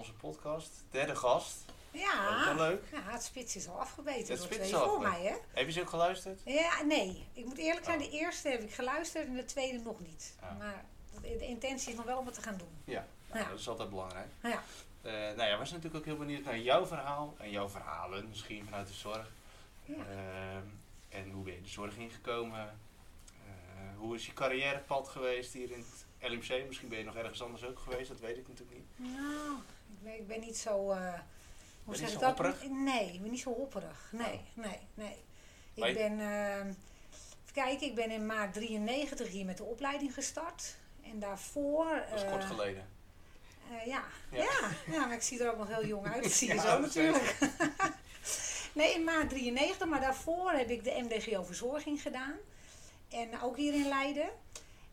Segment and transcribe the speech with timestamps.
[0.00, 0.70] Onze podcast.
[0.90, 1.64] Derde gast.
[1.90, 2.82] Ja, Ook wel leuk.
[2.92, 4.18] ja, het spits is al afgebeten.
[4.18, 5.34] Het door spits twee is al voor mij, hè?
[5.52, 6.40] Heb je ze ook geluisterd?
[6.44, 7.26] Ja, nee.
[7.32, 8.04] Ik moet eerlijk zijn, Oh.
[8.04, 10.34] de eerste heb ik geluisterd en de tweede nog niet.
[10.40, 10.58] Ah.
[10.58, 10.84] Maar
[11.22, 12.68] de, intentie is nog wel om het te gaan doen.
[12.84, 13.50] Ja, nou, Ja.
[13.50, 14.28] dat is altijd belangrijk.
[14.42, 14.62] Ja,
[15.02, 18.28] Eh nou ja, we zijn natuurlijk ook heel benieuwd naar jouw verhaal en jouw verhalen
[18.28, 19.30] misschien vanuit de zorg.
[19.84, 19.94] Ja.
[19.94, 20.66] Ehm,
[21.08, 22.80] en hoe ben je de zorg ingekomen?
[23.46, 25.78] Eh, hoe is je carrièrepad geweest hier in
[26.18, 26.66] het LMC?
[26.66, 29.12] Misschien ben je nog ergens anders ook geweest, dat weet ik natuurlijk niet.
[29.16, 29.56] nou,
[29.92, 30.90] ik ben, ik ben niet zo...
[30.90, 31.12] eh
[31.84, 32.22] hoe zeg ik dat?
[32.28, 32.62] hopperig?
[32.68, 34.08] Nee, ik ben niet zo hopperig.
[34.12, 35.16] Nee, nee, nee.
[35.74, 36.20] Maar Ik je- ben...
[36.20, 40.76] eh, even kijken, ik ben in maart 93 hier met de opleiding gestart.
[41.04, 42.02] En daarvoor...
[42.10, 42.88] Dat is eh, kort geleden.
[43.70, 44.02] Eh, ja.
[44.30, 44.44] Ja.
[44.86, 45.06] Ja.
[45.06, 46.22] Maar ik zie er ook nog heel jong uit.
[46.22, 47.36] Dat zie je Ja, zo natuurlijk.
[48.72, 52.34] nee, in maart 93, maar daarvoor heb ik de MDGO verzorging gedaan.
[53.08, 54.28] En ook hier in Leiden.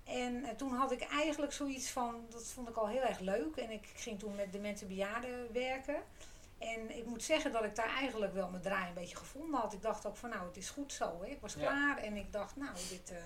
[0.07, 3.55] En eh, toen had ik eigenlijk zoiets van, dat vond ik al heel erg leuk.
[3.55, 5.95] En ik ging toen met demente bejaarden werken.
[6.57, 9.73] En ik moet zeggen dat ik daar eigenlijk wel mijn draai een beetje gevonden had.
[9.73, 11.21] Ik dacht ook van nou, het is goed zo.
[11.21, 11.27] Hè.
[11.27, 11.59] Ik was Ja.
[11.59, 13.17] klaar en ik dacht nou, dit, eh,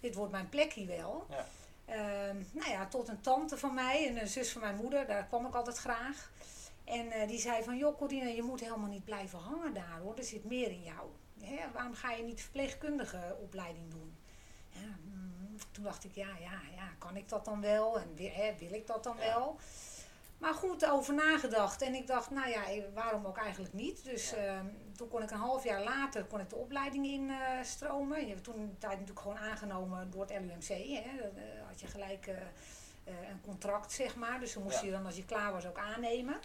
[0.00, 1.26] dit wordt mijn plekje wel.
[1.30, 1.46] Ja.
[1.84, 5.24] Ehm, nou ja, tot een tante van mij en een zus van mijn moeder, daar
[5.26, 6.30] kwam ik altijd graag.
[6.84, 10.16] En eh, die zei van, joh Corina, je moet helemaal niet blijven hangen daar hoor,
[10.16, 11.08] er zit meer in jou.
[11.40, 14.16] Hè, waarom ga je niet verpleegkundige opleiding doen?
[14.70, 14.96] Ja,
[15.70, 18.00] toen dacht ik, ja, ja, ja, kan ik dat dan wel?
[18.00, 19.24] En hè, wil ik dat dan Ja.
[19.26, 19.58] wel?
[20.38, 21.82] Maar goed, over nagedacht.
[21.82, 24.04] En ik dacht, nou ja, eh, waarom ook eigenlijk niet?
[24.04, 24.36] Dus Ja.
[24.36, 27.64] ehm, toen kon ik een half jaar later kon ik de opleiding instromen.
[27.66, 28.20] stromen.
[28.20, 30.68] je hebt toen de tijd natuurlijk gewoon aangenomen door het LUMC.
[30.68, 31.16] Hè?
[31.16, 32.36] Dan eh, had je gelijk eh,
[33.04, 34.40] eh, een contract, zeg maar.
[34.40, 34.84] Dus dan moest Ja.
[34.86, 36.36] je dan als je klaar was ook aannemen.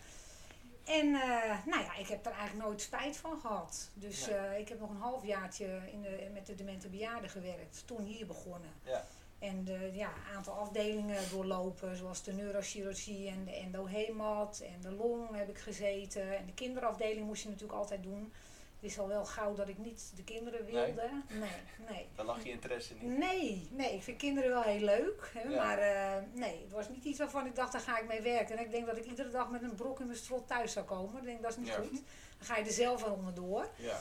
[0.88, 3.90] En eh, nou ja, ik heb er eigenlijk nooit spijt van gehad.
[3.94, 4.36] Dus Nee.
[4.38, 7.84] eh, ik heb nog een halfjaartje in de, met de demente bejaarden gewerkt.
[7.86, 8.70] Toen hier begonnen.
[8.84, 9.04] Ja.
[9.40, 15.36] En de ja, aantal afdelingen doorlopen, zoals de neurochirurgie en de endohemat en de long
[15.36, 16.38] heb ik gezeten.
[16.38, 18.34] En de kinderafdeling moest je natuurlijk altijd doen.
[18.80, 21.10] Het is al wel gauw dat ik niet de kinderen wilde.
[21.30, 21.50] Nee,
[21.90, 22.08] nee.
[22.16, 23.18] Daar lag je interesse niet.
[23.18, 25.32] Nee, nee, ik vind kinderen wel heel leuk.
[25.34, 25.64] Hè, Ja.
[25.64, 28.58] Maar eh, nee, het was niet iets waarvan ik dacht, daar ga ik mee werken.
[28.58, 30.86] En ik denk dat ik iedere dag met een brok in mijn strot thuis zou
[30.86, 31.18] komen.
[31.18, 31.74] Ik denk, dat is niet Ja.
[31.76, 31.92] goed.
[32.38, 33.70] Dan ga je er zelf aan onderdoor.
[33.76, 34.00] Ja.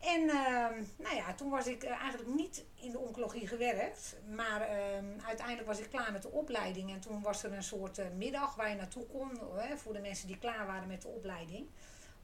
[0.00, 4.16] En ehm, nou ja, toen was ik eh, eigenlijk niet in de oncologie gewerkt.
[4.34, 6.90] Maar ehm, uiteindelijk was ik klaar met de opleiding.
[6.92, 9.30] En toen was er een soort eh, middag waar je naartoe kon.
[9.56, 11.66] Hè, voor de mensen die klaar waren met de opleiding.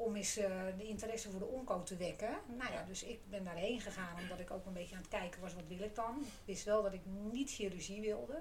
[0.01, 2.31] Om eens eh, de interesse voor de onco te wekken.
[2.59, 4.19] Nou ja, dus ik ben daarheen gegaan.
[4.21, 6.19] Omdat ik ook een beetje aan het kijken was, wat wil ik dan?
[6.21, 7.01] Ik wist wel dat ik
[7.33, 8.33] niet chirurgie wilde.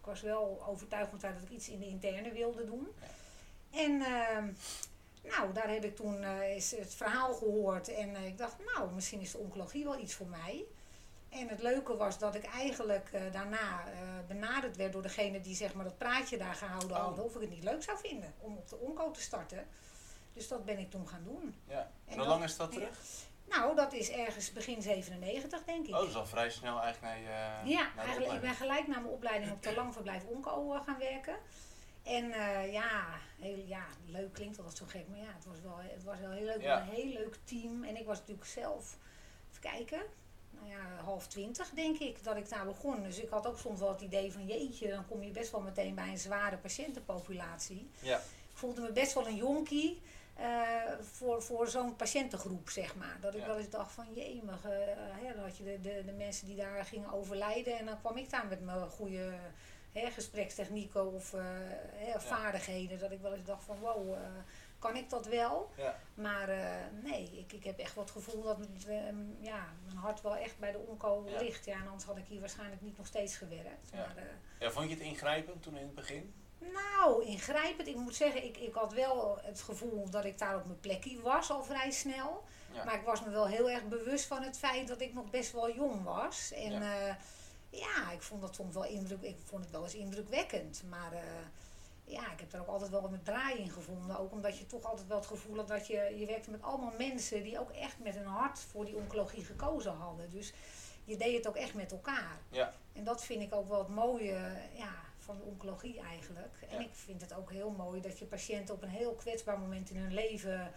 [0.00, 2.88] Ik was wel overtuigd van dat ik iets in de interne wilde doen.
[3.70, 4.52] En ehm,
[5.22, 8.92] nou, daar heb ik toen eh, eens het verhaal gehoord en eh, ik dacht, nou,
[8.92, 10.64] misschien is de oncologie wel iets voor mij.
[11.28, 13.84] En het leuke was dat ik eigenlijk daarna
[14.26, 17.02] benaderd werd door degene die zeg maar dat praatje daar gehouden Oh.
[17.02, 19.66] hadden, of ik het niet leuk zou vinden om op de onco te starten.
[20.40, 21.54] Dus dat ben ik toen gaan doen.
[21.68, 21.78] ja.
[21.80, 22.78] En En hoe lang is dat ja.
[22.78, 22.98] terug?
[23.48, 25.94] Nou, dat is ergens begin 97, denk ik.
[25.94, 28.86] Oh, dat is al vrij snel eigenlijk naar je Ja, naar eigenlijk, ik ben gelijk
[28.86, 31.36] na mijn opleiding op de langverblijf Onco eh, gaan werken.
[32.02, 35.78] En eh, ja, heel, ja, leuk klinkt altijd zo gek, maar ja, het was wel,
[35.78, 36.62] het was wel heel leuk.
[36.62, 36.80] Ja.
[36.80, 37.84] Een heel leuk team.
[37.84, 38.96] En ik was natuurlijk zelf,
[39.50, 40.02] even kijken,
[40.50, 43.02] nou ja, half twintig denk ik, dat ik daar begon.
[43.02, 45.60] Dus ik had ook soms wel het idee van, jeetje, dan kom je best wel
[45.60, 47.90] meteen bij een zware patiëntenpopulatie.
[48.00, 48.16] Ja.
[48.50, 50.00] Ik voelde me best wel een jonkie.
[50.40, 53.16] Eh, voor, voor zo'n patiëntengroep, zeg maar.
[53.20, 53.46] Dat ik Ja.
[53.46, 56.56] wel eens dacht van, jemig, eh, hè, dan had je de, de, de mensen die
[56.56, 57.78] daar gingen overlijden.
[57.78, 59.32] En dan kwam ik daar met mijn goede
[59.92, 61.40] hè, gesprekstechnieken of eh,
[61.94, 62.98] hè, vaardigheden.
[62.98, 64.16] Dat ik wel eens dacht van, wow,
[64.78, 65.70] kan ik dat wel?
[65.76, 65.96] Ja.
[66.14, 66.48] Maar
[67.02, 68.96] nee, ik, ik heb echt wat het gevoel dat eh,
[69.40, 71.38] ja, mijn hart wel echt bij de onco Ja.
[71.40, 71.64] ligt.
[71.64, 73.90] Ja, en anders had ik hier waarschijnlijk niet nog steeds gewerkt.
[73.92, 73.96] Ja.
[73.98, 74.26] Maar,
[74.58, 74.70] ja.
[74.70, 76.34] Vond je het ingrijpend toen in het begin?
[76.60, 77.88] Nou, ingrijpend.
[77.88, 81.20] Ik moet zeggen, ik, ik had wel het gevoel dat ik daar op mijn plekje
[81.20, 82.44] was al vrij snel.
[82.72, 82.84] Ja.
[82.84, 85.52] Maar ik was me wel heel erg bewust van het feit dat ik nog best
[85.52, 86.52] wel jong was.
[86.52, 86.94] En Ja.
[86.94, 87.16] ja,
[87.70, 90.82] ja ik vond dat soms wel indruk, ik vond het wel eens indrukwekkend.
[90.88, 91.20] Maar eh,
[92.04, 94.18] ja, ik heb er ook altijd wel met draai in gevonden.
[94.18, 96.92] Ook omdat je toch altijd wel het gevoel had dat je, je werkte met allemaal
[96.98, 100.30] mensen die ook echt met hun hart voor die oncologie gekozen hadden.
[100.30, 100.52] Dus
[101.04, 102.38] je deed het ook echt met elkaar.
[102.50, 102.74] Ja.
[102.92, 104.38] En dat vind ik ook wel het mooie
[104.72, 106.54] ja, van de oncologie eigenlijk.
[106.68, 106.84] En Ja.
[106.84, 109.96] ik vind het ook heel mooi dat je patiënten op een heel kwetsbaar moment in
[109.96, 110.72] hun leven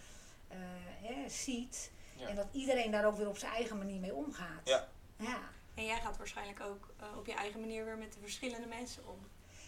[0.48, 0.58] eh,
[1.02, 1.92] hè, ziet.
[2.18, 2.28] Ja.
[2.28, 4.62] En dat iedereen daar ook weer op zijn eigen manier mee omgaat.
[4.64, 4.88] Ja.
[5.18, 5.40] Ja.
[5.76, 9.08] En jij gaat waarschijnlijk ook eh, op je eigen manier weer met de verschillende mensen
[9.08, 9.18] om.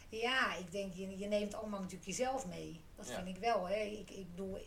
[0.10, 2.82] Ja, ik denk, je, je neemt allemaal natuurlijk jezelf mee.
[2.96, 3.16] Dat Ja.
[3.16, 3.68] vind ik wel.
[3.68, 3.76] Hè.
[3.80, 4.58] Ik, ik bedoel,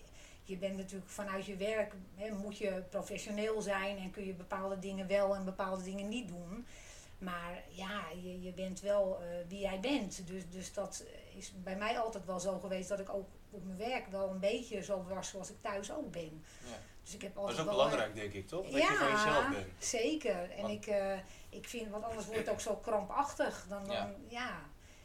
[0.42, 4.78] je bent natuurlijk vanuit je werk, hè, moet je professioneel zijn en kun je bepaalde
[4.78, 6.66] dingen wel en bepaalde dingen niet doen.
[7.18, 10.26] Maar ja, je, je bent wel eh, wie jij bent.
[10.26, 11.04] Dus, dus dat
[11.36, 14.38] is bij mij altijd wel zo geweest dat ik ook op mijn werk wel een
[14.40, 16.44] beetje zo was zoals ik thuis ook ben.
[16.64, 16.76] Ja.
[17.02, 18.62] Dus ik heb Dat altijd is ook wel- belangrijk, denk ik, toch?
[18.70, 19.66] Dat je van jezelf bent.
[19.84, 20.50] zeker.
[20.50, 21.18] En Want- ik, eh,
[21.48, 23.66] ik vind, want anders wordt het ook zo krampachtig.
[23.68, 24.10] Dan, dan, Ja.
[24.28, 24.60] ja.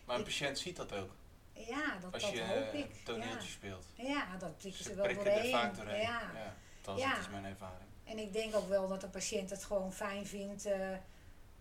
[0.06, 1.12] Maar een patiënt ziet dat ook.
[1.54, 2.86] Ja, dat, Als dat je hoop eh, ik.
[2.86, 3.86] een toneeltje speelt.
[3.96, 4.04] Ja.
[4.04, 5.52] ja, dat prikken Ze ze wel doorheen.
[5.52, 6.02] vaak doorheen.
[6.02, 6.32] Ja.
[6.34, 6.56] Ja.
[6.82, 7.20] Dat Ja.
[7.20, 7.90] is mijn ervaring.
[8.04, 10.90] En ik denk ook wel dat een patiënt het gewoon fijn vindt eh,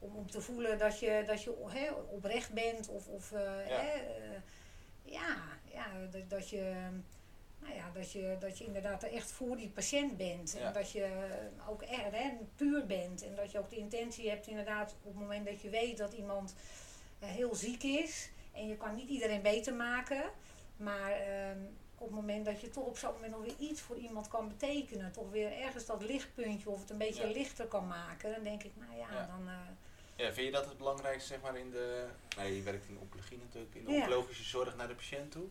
[0.03, 1.57] om, om te voelen dat je, dat je
[2.11, 2.89] oprecht bent.
[2.89, 3.81] Of, of eh, Ja.
[3.81, 4.01] eh,
[5.03, 5.37] ja,
[5.73, 6.75] ja dat, dat je...
[7.59, 10.55] Nou ja, dat je, dat je inderdaad er echt voor die patiënt bent.
[10.59, 10.67] Ja.
[10.67, 11.09] En dat je
[11.69, 13.23] ook echt hè, puur bent.
[13.25, 16.13] En dat je ook de intentie hebt inderdaad op het moment dat je weet dat
[16.13, 16.55] iemand
[17.19, 18.31] eh, heel ziek is.
[18.53, 20.23] En je kan niet iedereen beter maken.
[20.77, 21.59] Maar ehm,
[21.99, 24.49] op het moment dat je toch op zo'n moment nog weer iets voor iemand kan
[24.49, 25.13] betekenen.
[25.13, 27.33] Toch weer ergens dat lichtpuntje of het een beetje Ja.
[27.33, 28.33] lichter kan maken.
[28.33, 29.27] Dan denk ik, nou ja, Ja.
[29.27, 29.49] dan...
[30.23, 32.07] Ja, vind je dat het belangrijkste zeg maar in de...
[32.37, 33.75] Nee, je werkt in de oncologie natuurlijk.
[33.75, 33.99] In de Ja.
[33.99, 35.47] oncologische zorg naar de patiënt toe?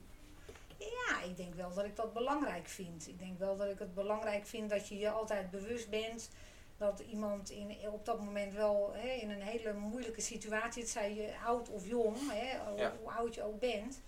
[0.77, 3.07] Ja, ik denk wel dat ik dat belangrijk vind.
[3.07, 6.29] Ik denk wel dat ik het belangrijk vind dat je je altijd bewust bent
[6.77, 11.13] dat iemand in, op dat moment wel hè, in een hele moeilijke situatie, het zij
[11.15, 12.94] je oud of jong, hè, hoe- Ja.
[13.01, 14.01] hoe oud je ook bent,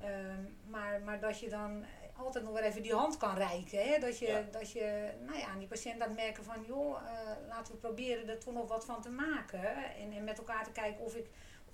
[0.00, 1.84] ehm, maar, maar dat je dan
[2.18, 3.88] altijd nog weer even die hand kan reiken.
[3.88, 3.98] Hè?
[3.98, 4.40] Dat, je, Ja.
[4.50, 8.28] dat je nou ja, aan die patiënt laat merken van, joh, eh, laten we proberen
[8.28, 9.94] er toch nog wat van te maken.
[9.94, 11.26] En, en met elkaar te kijken of ik,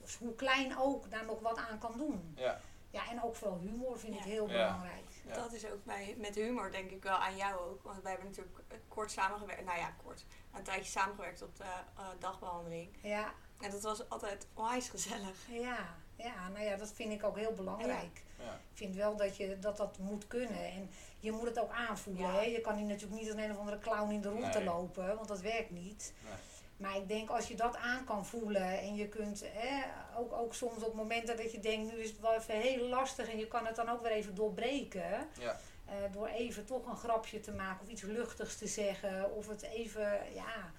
[0.03, 2.33] of hoe klein ook, daar nog wat aan kan doen.
[2.37, 2.61] Ja.
[2.91, 4.53] Ja, en ook vooral humor vind ik heel Ja.
[4.53, 5.05] belangrijk.
[5.27, 5.35] Ja.
[5.35, 7.83] Dat is ook bij, met humor denk ik wel aan jou ook.
[7.83, 8.57] Want wij hebben natuurlijk
[8.89, 9.65] kort samengewerkt.
[9.65, 10.25] Nou ja, kort.
[10.53, 11.65] Een tijdje samengewerkt op de
[11.97, 12.97] eh, dagbehandeling.
[13.03, 15.37] Ja, En dat was altijd onwijs gezellig.
[15.49, 18.24] ja, ja, nou ja, dat vind ik ook heel belangrijk.
[18.39, 20.65] Ik vind wel dat, je, dat dat moet kunnen.
[20.65, 20.91] En
[21.21, 22.31] je moet het ook aanvoelen.
[22.35, 22.41] Hè?
[22.41, 24.65] Je kan hier natuurlijk niet als een of andere clown in de rondte Nee.
[24.67, 26.13] lopen, want dat werkt niet.
[26.25, 26.33] Nee.
[26.77, 29.83] Maar ik denk als je dat aan kan voelen en je kunt hè,
[30.19, 33.29] ook, ook soms op momenten dat je denkt, nu is het wel even heel lastig
[33.31, 35.29] en je kan het dan ook weer even doorbreken.
[35.39, 35.61] Ja.
[35.87, 39.35] eh, door even toch een grapje te maken of iets luchtigs te zeggen.
[39.35, 40.73] Of het even, ja.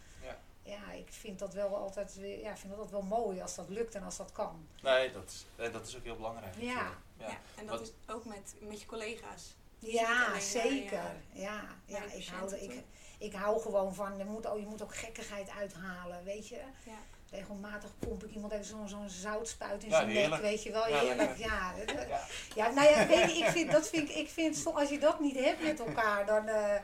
[0.66, 0.92] Ja.
[0.92, 3.96] Ik vind dat wel altijd weer, ja, ik vind dat wel mooi als dat lukt
[3.96, 4.68] en als dat kan.
[4.82, 6.54] Nee, dat is, eh, dat is ook heel belangrijk.
[6.58, 6.72] Ja.
[6.74, 7.28] Ja.
[7.28, 7.38] Ja.
[7.56, 9.56] En dat Wat- is ook met, met je collega's.
[9.80, 11.02] Ja, maar, zeker.
[11.32, 12.84] ja, Ja, ik, hou, ik,
[13.18, 16.60] ik hou gewoon van, je moet, ook, je moet ook gekkigheid uithalen, weet je.
[16.86, 16.98] Ja.
[17.32, 20.88] Regelmatig pomp ik iemand even zo'n zo'n zoutspuit in Ja, zijn nek, weet je wel.
[20.90, 21.74] Ja, Heerlijk, ja.
[22.08, 22.22] Ja.
[22.56, 25.20] Ja, nou ja, weet je, ik vind, dat vind, ik- ik vind, als je dat
[25.20, 26.76] niet hebt met elkaar, dan, eh,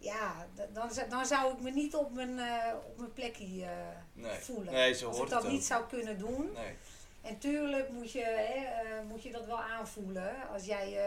[0.00, 3.70] ja, dan, zou- dan zou ik me niet op mijn, eh, op mijn plekje eh,
[4.12, 4.38] Nee.
[4.38, 4.72] voelen.
[4.72, 6.50] Nee, zo als ik dat het niet zou kunnen doen.
[6.54, 6.76] Nee.
[7.20, 10.48] En tuurlijk moet je, hè, eh, moet je dat wel aanvoelen.
[10.52, 10.98] Als jij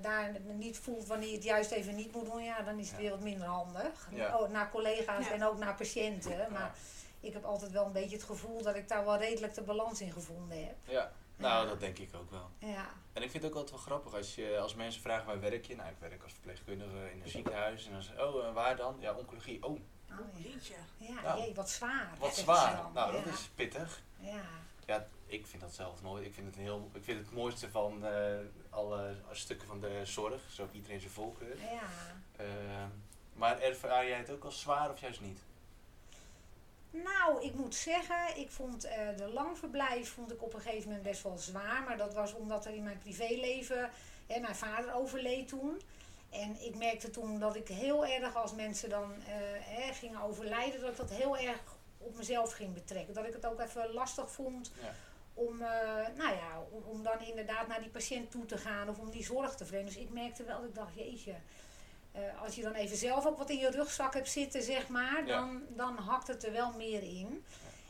[0.00, 2.96] daar niet voelt wanneer je het juist even niet moet doen, ja, dan is het
[2.96, 3.02] Ja.
[3.02, 4.08] weer wat minder handig.
[4.14, 4.38] Ja.
[4.38, 5.32] Oh, naar collega's Ja.
[5.32, 6.36] en ook naar patiënten.
[6.52, 6.72] Maar Ja.
[7.20, 10.00] ik heb altijd wel een beetje het gevoel dat ik daar wel redelijk de balans
[10.00, 10.74] in gevonden heb.
[10.84, 11.12] Ja.
[11.36, 12.50] Nou, dat denk ik ook wel.
[12.58, 15.40] Ja, En ik vind het ook altijd wel grappig als, je, als mensen vragen waar
[15.40, 15.76] werk je?
[15.76, 17.86] Nou, ik werk als verpleegkundige in een ziekenhuis.
[17.86, 18.96] En dan zeggen oh, en waar dan?
[18.98, 19.64] Ja, oncologie.
[19.64, 19.78] Oh, oh,
[20.08, 20.48] ja.
[20.50, 20.74] Jeetje.
[20.96, 22.14] ja Nou, jee, wat zwaar.
[22.18, 22.90] wat ze zwaar.
[22.94, 23.30] Nou, dat ja.
[23.30, 24.02] is pittig.
[24.20, 24.42] Ja,
[24.86, 26.26] Ja, ik vind dat zelf nooit.
[26.26, 28.36] Ik vind het, een heel, ik vind het mooiste van eh,
[28.70, 30.42] alle stukken van de zorg.
[30.50, 31.56] Zo iedereen zijn voorkeur.
[31.58, 31.88] ja.
[32.36, 32.46] Eh,
[33.32, 35.40] maar ervaar jij het ook als zwaar of juist niet?
[37.04, 41.02] Nou, ik moet zeggen, ik vond eh, de langverblijf vond ik op een gegeven moment
[41.02, 41.82] best wel zwaar.
[41.82, 43.90] Maar dat was omdat er in mijn privéleven,
[44.26, 45.80] hè, mijn vader overleed toen.
[46.30, 50.80] En ik merkte toen dat ik heel erg, als mensen dan eh, hè, gingen overlijden,
[50.80, 51.60] dat ik dat heel erg
[51.98, 53.14] op mezelf ging betrekken.
[53.14, 54.94] Dat ik het ook even lastig vond Ja.
[55.34, 55.68] om, eh,
[56.16, 59.24] nou ja, om, om dan inderdaad naar die patiënt toe te gaan of om die
[59.24, 59.92] zorg te verlenen.
[59.92, 61.34] Dus ik merkte wel, dat ik dacht, jeetje,
[62.16, 65.26] eh, als je dan even zelf ook wat in je rugzak hebt zitten, zeg maar,
[65.26, 65.36] Ja.
[65.36, 67.44] dan, dan hakt het er wel meer in.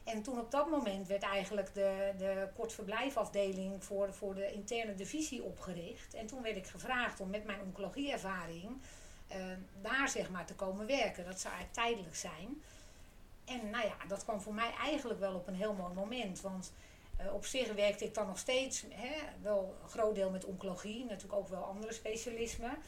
[0.04, 5.42] En toen op dat moment werd eigenlijk de, de kortverblijfafdeling voor, voor de interne divisie
[5.42, 6.14] opgericht.
[6.14, 8.80] En toen werd ik gevraagd om met mijn oncologieervaring
[9.28, 9.38] eh,
[9.82, 11.24] daar zeg maar te komen werken.
[11.24, 12.62] Dat zou eigenlijk tijdelijk zijn.
[13.44, 16.40] En nou ja, dat kwam voor mij eigenlijk wel op een heel mooi moment.
[16.40, 16.72] Want
[17.16, 21.04] eh, op zich werkte ik dan nog steeds, hè, wel een groot deel met oncologie,
[21.04, 22.78] natuurlijk ook wel andere specialismen.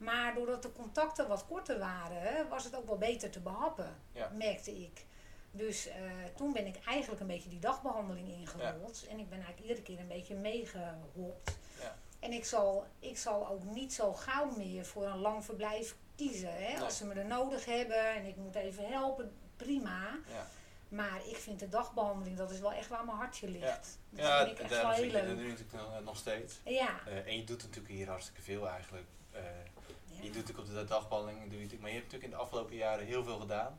[0.00, 4.30] Maar doordat de contacten wat korter waren, was het ook wel beter te behappen, Ja.
[4.34, 5.04] merkte ik.
[5.52, 5.94] Dus eh,
[6.36, 9.06] toen ben ik eigenlijk een beetje die dagbehandeling ingerold.
[9.10, 11.58] En ik ben eigenlijk iedere keer een beetje meegehopt.
[11.80, 11.96] Ja.
[12.20, 16.52] En ik zal, ik zal ook niet zo gauw meer voor een lang verblijf kiezen.
[16.52, 16.72] Hè?
[16.72, 16.80] Nee.
[16.80, 20.18] Als ze me er nodig hebben en ik moet even helpen, prima.
[20.28, 20.46] Ja.
[20.88, 23.98] Maar ik vind de dagbehandeling, dat is wel echt waar mijn hartje ligt.
[24.10, 25.36] Dat Ja, vind ik echt wel heel dat leuk.
[25.36, 26.60] nu natuurlijk nog, steeds.
[26.64, 29.06] Ja, Eh, en je doet natuurlijk hier hartstikke veel eigenlijk.
[29.32, 29.79] Eh, ja.
[30.22, 32.44] Je doet natuurlijk op de dagbehandeling, doe je natuurlijk, maar je hebt natuurlijk in de
[32.44, 33.78] afgelopen jaren heel veel gedaan.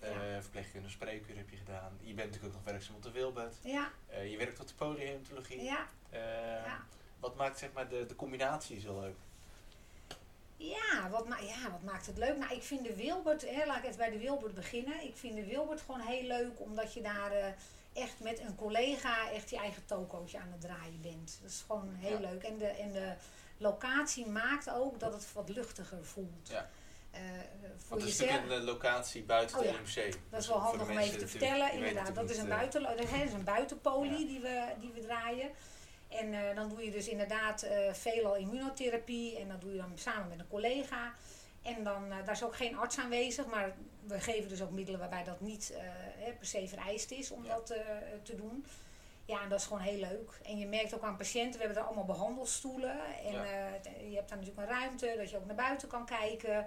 [0.00, 0.40] Eh Ja.
[0.42, 1.98] Verpleegkundige spreekuur heb je gedaan.
[2.00, 3.54] Je bent natuurlijk ook nog werkzaam op de Wilbert.
[3.62, 5.62] ja, Eh, je werkt op de polyhematologie.
[5.62, 6.20] ja, Eh,
[6.64, 6.84] ja.
[7.20, 9.16] Wat maakt zeg maar, de, de combinatie zo leuk?
[10.56, 12.36] Ja wat, ja, wat maakt het leuk?
[12.36, 15.02] Nou, ik vind de Wilbert, hè, laat ik even bij de Wilbert beginnen.
[15.02, 17.54] Ik vind de Wilbert gewoon heel leuk, omdat je daar
[17.92, 21.38] echt met een collega echt je eigen tokootje aan het draaien bent.
[21.42, 22.30] Dat is gewoon heel Ja.
[22.30, 22.42] leuk.
[22.42, 23.12] En de, en de
[23.62, 26.48] locatie maakt ook dat het wat luchtiger voelt.
[26.48, 26.68] Ja.
[27.10, 27.20] Eh,
[27.76, 29.74] voor het is natuurlijk een locatie buiten Oh de ja.
[29.74, 30.16] LMC.
[30.30, 31.72] Dat is wel handig om even te vertellen.
[31.72, 34.26] Inderdaad, dat is een, buiten, dat is een buitenpolie Ja.
[34.26, 35.50] die, we, die we draaien.
[36.08, 39.38] En eh, dan doe je dus inderdaad eh, veelal immunotherapie.
[39.38, 41.14] En dat doe je dan samen met een collega.
[41.62, 43.46] En dan, eh, daar is ook geen arts aanwezig.
[43.46, 43.74] Maar
[44.06, 45.82] we geven dus ook middelen waarbij dat niet eh,
[46.38, 47.54] per se vereist is om Ja.
[47.54, 47.80] dat eh,
[48.22, 48.66] te doen.
[49.32, 50.40] Ja, en dat is gewoon heel leuk.
[50.42, 53.00] En je merkt ook aan patiënten, we hebben daar allemaal behandelstoelen.
[53.24, 53.44] En Ja.
[53.44, 56.66] eh, je hebt daar natuurlijk een ruimte, dat je ook naar buiten kan kijken.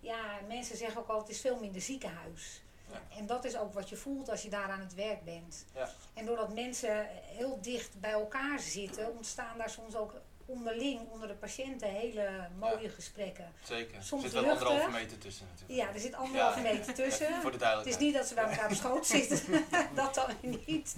[0.00, 2.62] Ja, mensen zeggen ook altijd, het is veel minder ziekenhuis.
[2.90, 3.16] Ja.
[3.18, 5.64] En dat is ook wat je voelt als je daar aan het werk bent.
[5.74, 5.88] Ja.
[6.14, 10.14] En doordat mensen heel dicht bij elkaar zitten, ontstaan daar soms ook
[10.50, 13.52] onderling, onder de patiënten, hele mooie gesprekken.
[13.62, 13.96] Zeker.
[13.96, 15.80] Er soms zit wel anderhalve meter tussen natuurlijk.
[15.88, 16.72] Ja, er zit anderhalve Ja.
[16.72, 17.26] meter tussen.
[17.26, 18.00] Voor de Het is duidelijkheid.
[18.00, 19.64] niet dat ze bij elkaar op schoot zitten,
[19.94, 20.30] dat dan
[20.66, 20.96] niet.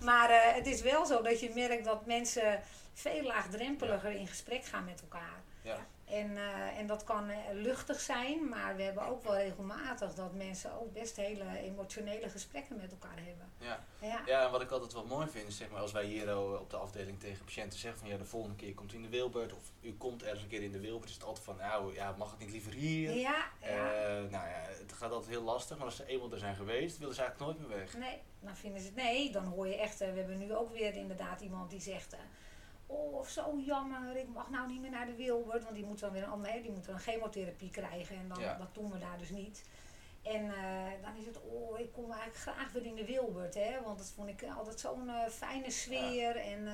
[0.00, 2.60] Maar eh, het is wel zo dat je merkt dat mensen
[2.94, 5.42] veel laagdrempeliger in gesprek gaan met elkaar.
[5.62, 5.86] Ja.
[6.06, 10.34] En, eh, en dat kan eh, luchtig zijn, maar we hebben ook wel regelmatig dat
[10.34, 13.52] mensen ook best hele emotionele gesprekken met elkaar hebben.
[13.58, 13.84] Ja.
[14.00, 16.28] Ja, ja, en wat ik altijd wel mooi vind is zeg maar, als wij hier
[16.28, 19.02] eh, op de afdeling tegen patiënten zeggen van ja, de volgende keer komt u in
[19.02, 21.56] de Wilbert of u komt ergens een keer in de Wilbert, is het altijd van
[21.56, 23.14] nou ja, mag het niet liever hier?
[23.14, 24.20] ja, ja.
[24.20, 27.14] Nou ja, het gaat altijd heel lastig, maar als ze eenmaal er zijn geweest, willen
[27.14, 27.96] ze eigenlijk nooit meer weg.
[27.96, 28.96] Nee, dan vinden ze het.
[28.96, 29.98] Nee, dan hoor je echt.
[29.98, 32.16] we hebben nu ook weer inderdaad iemand die zegt.
[32.86, 35.62] Oh, zo jammer, ik mag nou niet meer naar de Wilbert.
[35.62, 38.16] Want die moet dan weer een, ander- hè, die moet dan een chemotherapie krijgen.
[38.16, 38.54] En dan, Ja.
[38.58, 39.64] dat doen we daar dus niet.
[40.22, 43.54] En eh, dan is het, oh, ik kom eigenlijk graag weer in de Wilbert.
[43.54, 46.36] Hè, want dat vond ik altijd zo'n eh, fijne sfeer.
[46.36, 46.72] En, eh,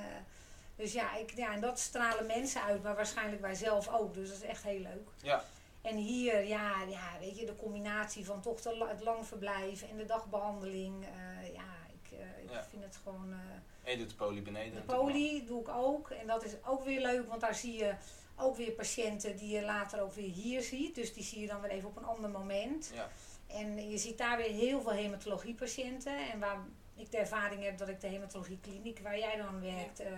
[0.77, 4.15] dus ja, ik, ja, en dat stralen mensen uit, maar waarschijnlijk wij zelf ook.
[4.15, 5.09] Dus dat is echt heel leuk.
[5.23, 5.43] Ja,
[5.83, 9.97] En hier, ja, ja, weet je, de combinatie van toch de, het lang verblijf en
[9.97, 11.05] de dagbehandeling.
[11.05, 11.65] eh, ja,
[12.03, 12.65] ik, ik Ja.
[12.65, 13.35] vind het gewoon...
[13.83, 14.75] en je doet de poli beneden.
[14.75, 16.11] de poli doe ik ook.
[16.11, 17.95] En dat is ook weer leuk, want daar zie je
[18.37, 20.95] ook weer patiënten die je later ook weer hier ziet.
[20.95, 22.91] Dus die zie je dan weer even op een ander moment.
[22.95, 23.09] Ja,
[23.47, 26.31] En je ziet daar weer heel veel hematologiepatiënten.
[26.33, 26.59] En waar
[26.97, 30.13] ik de ervaring heb dat ik de hematologiekliniek waar jij dan werkt, eh,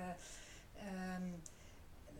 [0.76, 1.22] ehm,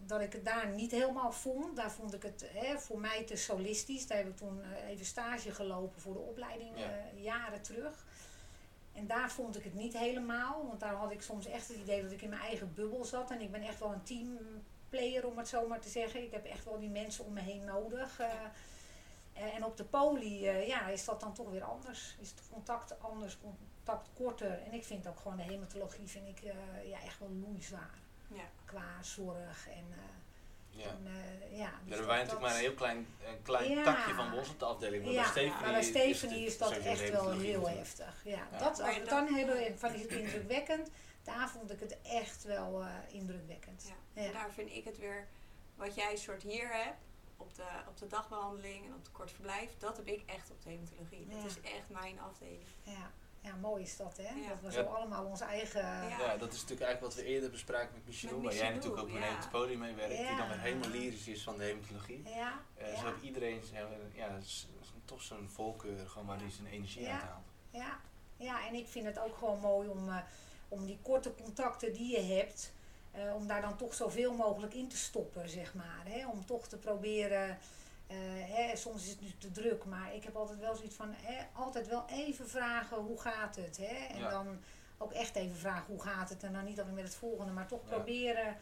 [0.07, 1.77] dat ik het daar niet helemaal vond.
[1.77, 4.07] Daar vond ik het hè, voor mij te solistisch.
[4.07, 6.85] Daar heb ik toen eh, even stage gelopen voor de opleiding Ja.
[6.85, 8.05] eh, jaren terug.
[8.95, 12.03] En daar vond ik het niet helemaal, want daar had ik soms echt het idee
[12.03, 13.31] dat ik in mijn eigen bubbel zat.
[13.31, 16.23] En ik ben echt wel een teamplayer, om het zo maar te zeggen.
[16.23, 18.19] Ik heb echt wel die mensen om me heen nodig.
[18.19, 18.29] eh.
[19.33, 22.17] Eh, en op de poli eh, ja, is dat dan toch weer anders.
[22.21, 24.63] Is het contact anders, contact korter.
[24.63, 26.41] En ik vind ook gewoon de hematologie vind ik,
[26.85, 27.99] ja, echt wel loeizwaar.
[28.29, 28.45] Ja.
[28.65, 29.85] Qua zorg en,
[30.77, 30.85] ja.
[30.89, 31.71] en eh, ja.
[31.81, 33.83] Dus hebben wij natuurlijk maar een heel klein, een klein Ja.
[33.85, 35.05] takje van ons op de afdeling.
[35.05, 38.21] Maar Ja, bij Stephanie, maar bij Stephanie het is dat echt wel heel heftig.
[38.25, 38.59] Ja, Ja.
[38.59, 40.91] Dat, als we het dat- dan hebben van is het indrukwekkend,
[41.23, 43.93] daar vond ik het echt wel eh, indrukwekkend.
[44.15, 44.33] Ja.
[44.33, 45.27] Daar vind ik het weer,
[45.77, 46.97] wat jij soort hier hebt,
[47.37, 50.63] op de, op de dagbehandeling en op de kort verblijf, dat heb ik echt op
[50.63, 51.27] de hematologie.
[51.29, 51.37] Ja.
[51.37, 52.63] Dat is echt mijn afdeling.
[52.83, 53.11] Ja.
[53.45, 54.23] Ja, mooi is dat hè.
[54.41, 54.49] Ja.
[54.49, 54.73] Dat we Ja.
[54.73, 55.81] zo allemaal ons eigen...
[55.83, 56.09] Ja.
[56.19, 59.07] Ja, dat is natuurlijk eigenlijk wat we eerder bespraken met Met waar jij natuurlijk ook
[59.13, 59.37] beneden ja.
[59.37, 62.23] het podium mee werkt, die dan weer helemaal lyrisch is van de hematologie.
[62.29, 62.99] Ja, Eh, ja.
[62.99, 64.39] Zo heeft iedereen zijn, ja,
[65.05, 67.13] toch zo'n voorkeur gewoon waar hij zijn energie Ja.
[67.13, 67.47] uit haalt.
[67.71, 68.01] Ja,
[68.37, 70.17] ja, en ik vind het ook gewoon mooi om, eh,
[70.69, 72.73] om die korte contacten die je hebt,
[73.11, 76.03] eh, om daar dan toch zoveel mogelijk in te stoppen, zeg maar.
[76.05, 76.27] Hè?
[76.29, 77.59] Om toch te proberen,
[78.07, 78.17] eh,
[78.57, 81.45] hè, soms is het nu te druk, maar ik heb altijd wel zoiets van, hè,
[81.53, 83.77] altijd wel even vragen hoe gaat het.
[83.77, 84.07] Hè?
[84.15, 84.29] En Ja.
[84.31, 84.61] dan
[84.99, 87.67] ook echt even vragen hoe gaat het en dan niet alweer met het volgende, maar
[87.67, 87.95] toch Ja.
[87.95, 88.57] proberen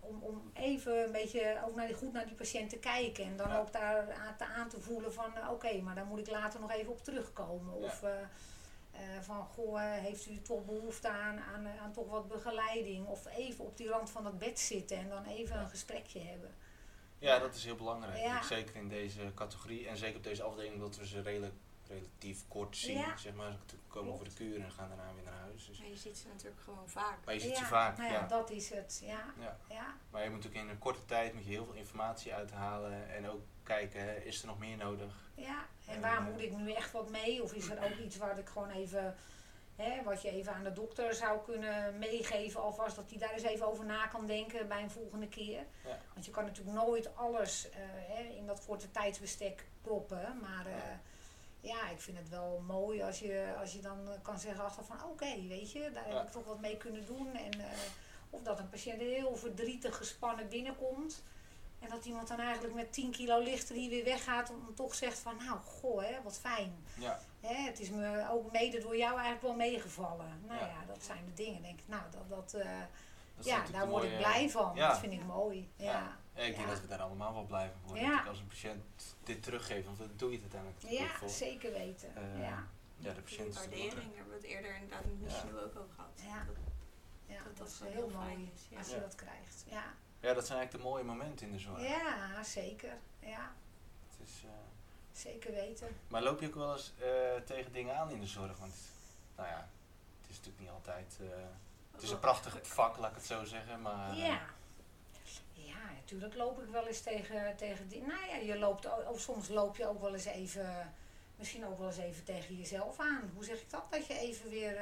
[0.00, 3.24] om, om even een beetje ook naar die, goed naar die patiënt te kijken.
[3.24, 3.58] En dan Ja.
[3.58, 6.60] ook daar aan te, aan te voelen van eh, oké, maar daar moet ik later
[6.60, 7.74] nog even op terugkomen.
[7.74, 8.10] Of eh,
[9.20, 13.06] van goh, heeft u toch behoefte aan, aan, aan toch wat begeleiding?
[13.06, 16.54] Of even op die rand van het bed zitten en dan even een gesprekje hebben.
[17.18, 18.18] Ja, dat is heel belangrijk.
[18.18, 18.42] Ja.
[18.42, 21.54] Zeker in deze categorie en zeker op deze afdeling, omdat we ze redelijk
[21.88, 23.16] relatief kort zien, Ja.
[23.16, 23.50] zeg maar.
[23.66, 25.66] Ze komen voor de kuur en gaan daarna weer naar huis.
[25.66, 27.18] Dus, Maar je ziet ze natuurlijk gewoon vaak.
[27.24, 28.26] maar je ziet ja, ze vaak, nou ja.
[28.26, 29.02] dat is het.
[29.04, 29.24] Ja,
[29.68, 29.96] Ja.
[30.10, 33.28] Maar je moet natuurlijk in een korte tijd moet je heel veel informatie uithalen en
[33.28, 35.14] ook kijken, hè, is er nog meer nodig?
[35.34, 37.42] Ja, en En, waar eh, moet ik nu echt wat mee?
[37.42, 39.16] Of is er ook iets waar ik gewoon even,
[39.76, 43.42] hè, wat je even aan de dokter zou kunnen meegeven alvast, dat hij daar eens
[43.42, 45.66] even over na kan denken bij een volgende keer.
[45.84, 45.98] Ja.
[46.12, 50.96] Want je kan natuurlijk nooit alles eh, hè, in dat korte tijdsbestek proppen, maar eh,
[51.60, 55.10] ja, ik vind het wel mooi als je, als je dan kan zeggen achteraf van
[55.10, 57.34] oké, weet je, daar heb ik toch wat mee kunnen doen.
[57.34, 57.66] En, eh,
[58.30, 61.22] of dat een patiënt heel verdrietig gespannen binnenkomt.
[61.84, 64.50] En dat iemand dan eigenlijk met 10 kilo lichter hier weer weggaat.
[64.50, 66.84] Om toch zegt van nou goh hè, wat fijn.
[66.98, 70.40] Ja, Hè, het is me ook mede door jou eigenlijk wel meegevallen.
[70.46, 70.66] Nou Ja.
[70.66, 71.62] ja, dat zijn de dingen.
[71.62, 72.70] Denk ik, nou dat, dat, eh,
[73.36, 74.74] dat ja, daar word ik blij van.
[74.74, 74.88] Ja.
[74.88, 75.70] Dat vind ik mooi.
[75.76, 75.84] Ja.
[75.84, 76.16] Ja.
[76.34, 76.72] Ja, ik denk Ja.
[76.72, 78.26] dat we daar allemaal wel blij van worden.
[78.28, 78.82] Als een patiënt
[79.24, 82.16] dit teruggeeft, want dat doe je het uiteindelijk Ja, zeker weten.
[82.16, 82.66] Eh, ja.
[82.96, 85.42] Ja, de Die patiënt waardering, daar hebben we het eerder inderdaad met Ja.
[85.44, 86.20] Michel ook over gehad.
[86.26, 86.44] Ja.
[86.46, 86.56] Dat,
[87.26, 88.78] ja, dat dat, dat is heel heel mooi is, ja.
[88.78, 89.00] als je Ja.
[89.00, 89.64] dat krijgt.
[89.68, 89.84] Ja.
[90.24, 91.82] Ja, dat zijn eigenlijk de mooie momenten in de zorg.
[91.82, 92.96] ja, zeker.
[93.20, 93.52] Ja,
[94.10, 94.50] Het is, eh,
[95.12, 95.88] zeker weten.
[96.08, 98.58] maar loop je ook wel eens eh, tegen dingen aan in de zorg?
[98.58, 98.74] Want
[99.36, 99.68] nou ja,
[100.20, 101.16] het is natuurlijk niet altijd...
[101.20, 101.26] eh,
[101.92, 104.16] het is een prachtig vak, laat ik het zo zeggen, maar...
[104.16, 104.40] Ja.
[105.52, 108.02] Ja, natuurlijk loop ik wel eens tegen, tegen die.
[108.02, 110.94] Nou ja, je loopt, of soms loop je ook wel eens even,
[111.36, 113.30] misschien ook wel eens even tegen jezelf aan.
[113.34, 113.86] Hoe zeg ik dat?
[113.90, 114.76] Dat je even weer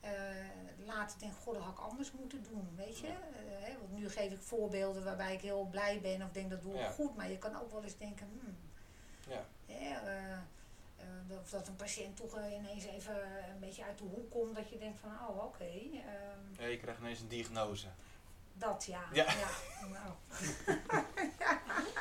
[0.00, 0.46] eh, eh,
[0.86, 3.06] later denkt, god, dat had ik anders moeten doen, weet je?
[3.06, 3.12] Ja.
[3.12, 6.62] Eh, hè, want nu geef ik voorbeelden waarbij ik heel blij ben of denk dat
[6.62, 6.90] doe ik Ja.
[6.90, 7.16] goed.
[7.16, 8.56] Maar je kan ook wel eens denken, hmm,
[9.34, 9.44] ja.
[9.66, 10.38] eh,
[11.42, 13.14] of dat een patiënt toch ineens even
[13.52, 15.64] een beetje uit de hoek komt, dat je denkt van, oh oké.
[15.64, 17.86] ehm, Ja, je krijgt ineens een diagnose.
[18.52, 19.02] dat ja.
[19.12, 19.26] Ja.
[19.88, 20.12] Nou.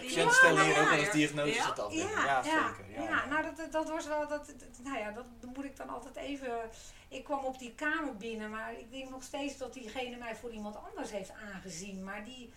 [0.00, 1.12] Patiënten stellen hier ja, ook wel eens ja.
[1.12, 1.74] diagnoses Ja.
[1.76, 2.92] Ja, Ja, ja, zeker.
[2.94, 3.26] ja, Ja, ja.
[3.26, 6.70] nou dat, dat was wel, dat, dat- nou ja, dat moet ik dan altijd even,
[7.08, 10.50] ik kwam op die kamer binnen, maar ik denk nog steeds dat diegene mij voor
[10.50, 12.52] iemand anders heeft aangezien, maar die,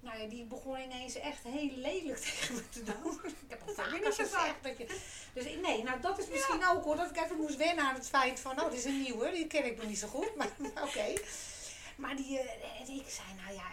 [0.00, 3.20] nou ja, die begon ineens echt heel lelijk tegen me te doen.
[3.24, 4.86] ik heb al vaker gezegd dat je,
[5.32, 8.08] dus nee, nou dat is misschien ook hoor, dat ik even moest wennen aan het
[8.08, 10.48] feit van, oh dit is een nieuwe, die ken ik nog niet zo goed, maar
[10.82, 11.12] oké.
[11.96, 13.66] Maar die, eh, en ik zei, nou ja,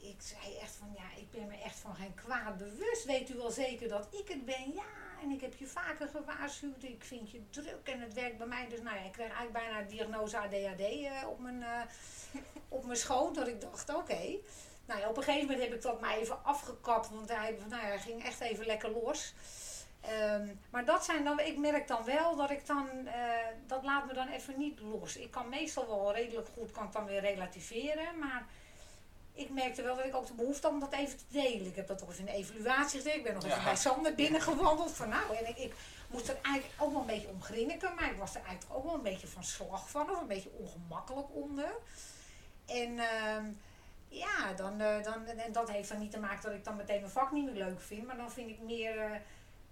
[0.00, 3.04] ik, zei echt van, ja, ik ben me echt van geen kwaad bewust.
[3.04, 4.72] Weet u wel zeker dat ik het ben?
[4.74, 6.82] Ja, en ik heb je vaker gewaarschuwd.
[6.82, 8.68] Ik vind je druk en het werkt bij mij.
[8.68, 11.80] Dus nou ja, ik kreeg eigenlijk bijna diagnose ADHD eh, op, mijn, eh,
[12.68, 13.34] op mijn schoot.
[13.34, 14.36] Dat ik dacht, oké.
[14.86, 17.10] Nou ja, op een gegeven moment heb ik dat maar even afgekapt.
[17.10, 19.34] Want hij, nou ja, ging echt even lekker los.
[20.02, 24.06] Ehm, maar dat zijn dan, ik merk dan wel dat ik dan, eh, dat laat
[24.06, 25.16] me dan even niet los.
[25.16, 28.46] Ik kan meestal wel redelijk goed, kan dan weer relativeren, maar
[29.34, 31.66] ik merkte wel dat ik ook de behoefte had om dat even te delen.
[31.66, 33.16] Ik heb dat toch eens in de evaluatie gedaan.
[33.16, 33.64] Ik ben nog even Ja.
[33.64, 35.74] bij Sander binnengewandeld van nou, en ik, ik
[36.08, 38.84] moest er eigenlijk ook wel een beetje om grinniken, maar ik was er eigenlijk ook
[38.84, 41.70] wel een beetje van slag van, of een beetje ongemakkelijk onder.
[42.66, 43.44] En ehm,
[44.08, 47.00] ja, dan, eh, dan, en dat heeft dan niet te maken dat ik dan meteen
[47.00, 49.10] mijn vak niet meer leuk vind, maar dan vind ik meer, eh,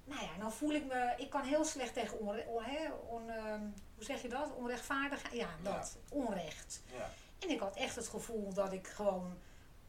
[0.05, 3.31] nou ja, dan voel ik me, ik kan heel slecht tegen onre, on, hè, on,
[3.31, 3.61] ehm,
[3.95, 4.55] hoe zeg je dat?
[4.57, 6.81] Onrechtvaardig, ja, dat, onrecht.
[6.97, 7.11] Ja.
[7.39, 9.39] En ik had echt het gevoel dat ik gewoon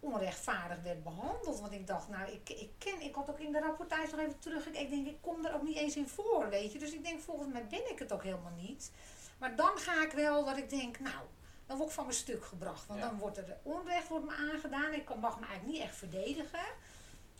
[0.01, 1.59] onrechtvaardig werd behandeld.
[1.59, 4.39] Want ik dacht, nou, ik, ik ken, ik had ook in de rapportage nog even
[4.39, 4.67] terug.
[4.67, 6.79] Ik, ik denk, ik kom er ook niet eens in voor, weet je.
[6.79, 8.91] Dus ik denk, volgens mij ben ik het ook helemaal niet.
[9.37, 11.25] Maar dan ga ik wel dat ik denk, nou,
[11.65, 12.85] dan word ik van mijn stuk gebracht.
[12.87, 13.07] Want Ja.
[13.07, 14.93] dan wordt er onrecht wordt me aangedaan.
[14.93, 16.65] Ik mag me eigenlijk niet echt verdedigen.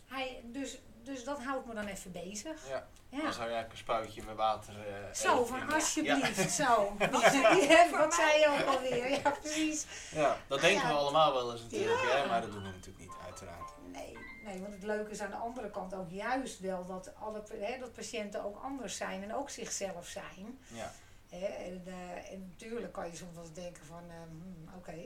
[0.06, 2.68] Hij, dus, dus dat houdt me dan even bezig.
[2.68, 2.86] Ja.
[3.08, 3.22] Ja.
[3.22, 4.74] Dan zou je eigenlijk een spuitje met water...
[4.88, 6.96] eh, Zo, van in- alsjeblieft, zo.
[7.68, 9.10] Ja, wat zei je ook alweer?
[9.10, 9.86] Ja, precies.
[10.14, 10.92] Ja, dat denken ja.
[10.94, 12.16] we allemaal wel eens natuurlijk, Ja.
[12.16, 13.70] hè, maar dat doen we natuurlijk niet, uiteraard.
[13.92, 17.42] Nee, nee, want het leuke is aan de andere kant ook juist wel dat, alle,
[17.60, 20.58] hè, dat patiënten ook anders zijn en ook zichzelf zijn.
[20.68, 20.92] Ja,
[21.28, 24.96] Hè, en, eh, en natuurlijk kan je soms wel denken van, eh, hmm, oké,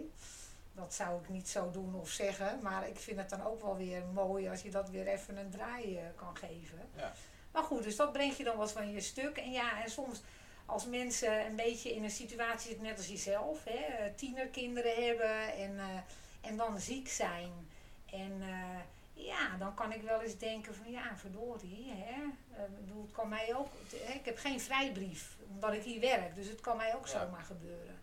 [0.77, 2.59] dat zou ik niet zo doen of zeggen.
[2.63, 5.51] Maar ik vind het dan ook wel weer mooi als je dat weer even een
[5.51, 6.89] draai eh, kan geven.
[6.97, 7.13] Ja.
[7.53, 9.37] Maar goed, dus dat brengt je dan wat van je stuk.
[9.37, 10.23] En ja, en soms
[10.67, 15.55] als mensen een beetje in een situatie zitten, net als jezelf, hè, eh, tienerkinderen hebben
[15.55, 17.53] en, eh, en dan ziek zijn.
[18.11, 18.43] En
[19.13, 22.23] ja, dan kan ik wel eens denken van ja, verdorie, hè.
[22.65, 23.69] Ik bedoel, het kan mij ook,
[24.15, 26.35] ik heb geen vrijbrief, omdat ik hier werk.
[26.35, 27.21] Dus het kan mij ook Ja.
[27.21, 27.96] zomaar gebeuren.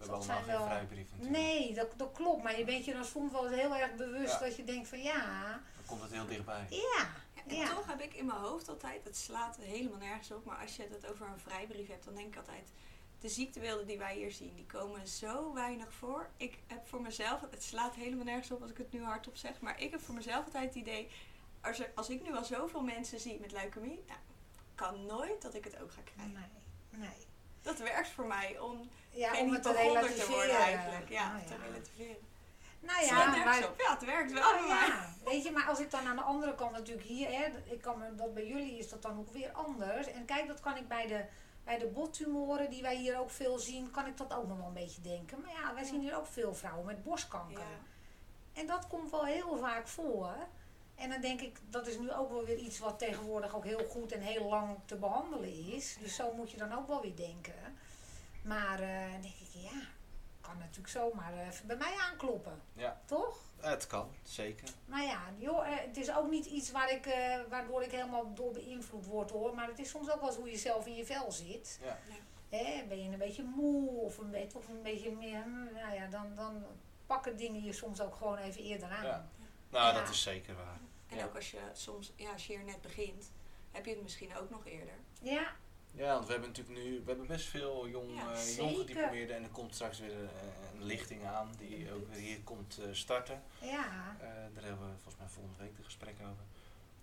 [0.00, 1.38] We Dat hebben allemaal zijn geen wel- vrijbrief natuurlijk.
[1.42, 2.42] Nee, dat, dat klopt.
[2.42, 4.38] Maar je bent je dan soms wel heel erg bewust Ja.
[4.38, 6.66] dat je denkt van ja, Dan komt het heel dichtbij.
[6.70, 7.74] ja, Ja, en Ja.
[7.74, 10.86] toch heb ik in mijn hoofd altijd, het slaat helemaal nergens op, maar als je
[10.90, 12.72] het over een vrijbrief hebt, dan denk ik altijd,
[13.20, 16.28] de ziektebeelden die wij hier zien, die komen zo weinig voor.
[16.36, 19.60] Ik heb voor mezelf, het slaat helemaal nergens op als ik het nu hardop zeg,
[19.60, 21.08] maar ik heb voor mezelf altijd het idee,
[21.60, 24.18] als, er, als ik nu al zoveel mensen zie met leukemie, nou,
[24.74, 26.32] kan nooit dat ik het ook ga krijgen.
[26.90, 27.26] Nee, nee.
[27.62, 30.56] Dat werkt voor mij om Ja, geen te te worden relativeren.
[30.56, 31.08] eigenlijk.
[31.08, 32.28] Ja, Nou te relativeren.
[32.80, 33.80] Nou Slaat ja, nergens maar, op.
[33.80, 34.86] ja, het werkt wel voor mij.
[34.86, 37.80] ja, weet je, maar als ik dan aan de andere kant natuurlijk hier, hè, ik
[37.80, 40.06] kan me, dat bij jullie is dat dan ook weer anders.
[40.06, 41.24] En kijk, dat kan ik bij de,
[41.64, 44.66] bij de bottumoren die wij hier ook veel zien, kan ik dat ook nog wel
[44.66, 45.40] een beetje denken.
[45.40, 47.62] Maar ja, wij zien hier ook veel vrouwen met borstkanker.
[48.52, 50.34] En dat komt wel heel vaak voor.
[51.00, 53.84] En dan denk ik, dat is nu ook wel weer iets wat tegenwoordig ook heel
[53.88, 55.96] goed en heel lang te behandelen is.
[56.00, 57.54] Dus zo moet je dan ook wel weer denken.
[58.42, 59.80] Maar dan denk ik, ja,
[60.40, 62.60] kan natuurlijk zomaar eh, even bij mij aankloppen.
[62.72, 63.00] Ja.
[63.04, 63.38] Toch?
[63.60, 64.68] Het kan, zeker.
[64.84, 67.04] Nou ja, joh, eh, het is ook niet iets waar ik,
[67.48, 69.54] waardoor ik helemaal door beïnvloed word hoor.
[69.54, 71.78] Maar het is soms ook wel eens hoe je zelf in je vel zit.
[71.82, 71.98] Ja.
[72.48, 75.94] Hè, ben je een beetje moe of een beetje, of een beetje meer, hm, nou
[75.94, 76.64] ja, dan, dan
[77.06, 79.04] pakken dingen je soms ook gewoon even eerder aan.
[79.06, 79.28] Ja.
[79.70, 80.00] Nou, Ja.
[80.00, 80.78] dat is zeker waar.
[81.10, 81.24] En Ja.
[81.24, 83.30] ook als je soms, ja, als je hier net begint,
[83.70, 84.94] heb je het misschien ook nog eerder.
[85.22, 85.56] Ja,
[85.94, 89.36] Ja, want we hebben natuurlijk nu, we hebben best veel jong, Ja, eh, jong gediplomeerden
[89.36, 90.28] en er komt straks weer een,
[90.74, 93.42] een lichting aan die ook weer hier komt eh, starten.
[93.60, 94.16] ja.
[94.20, 96.44] Eh, daar hebben we volgens mij volgende week de gesprekken over.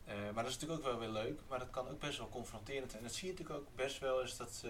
[0.05, 2.29] Eh, maar dat is natuurlijk ook wel weer leuk, maar dat kan ook best wel
[2.29, 3.03] confronterend zijn.
[3.03, 4.63] Dat zie je natuurlijk ook best wel eens dat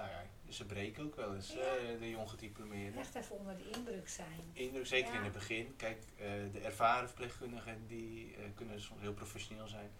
[0.00, 1.58] nou ja, ze breken ook wel eens, Ja.
[1.76, 3.00] eh, de jong gediplomeerden.
[3.00, 4.40] Echt even onder de indruk zijn.
[4.52, 5.18] Indruk, zeker Ja.
[5.18, 5.76] in het begin.
[5.76, 9.90] Kijk, eh, de ervaren verpleegkundigen die eh, kunnen soms heel professioneel zijn,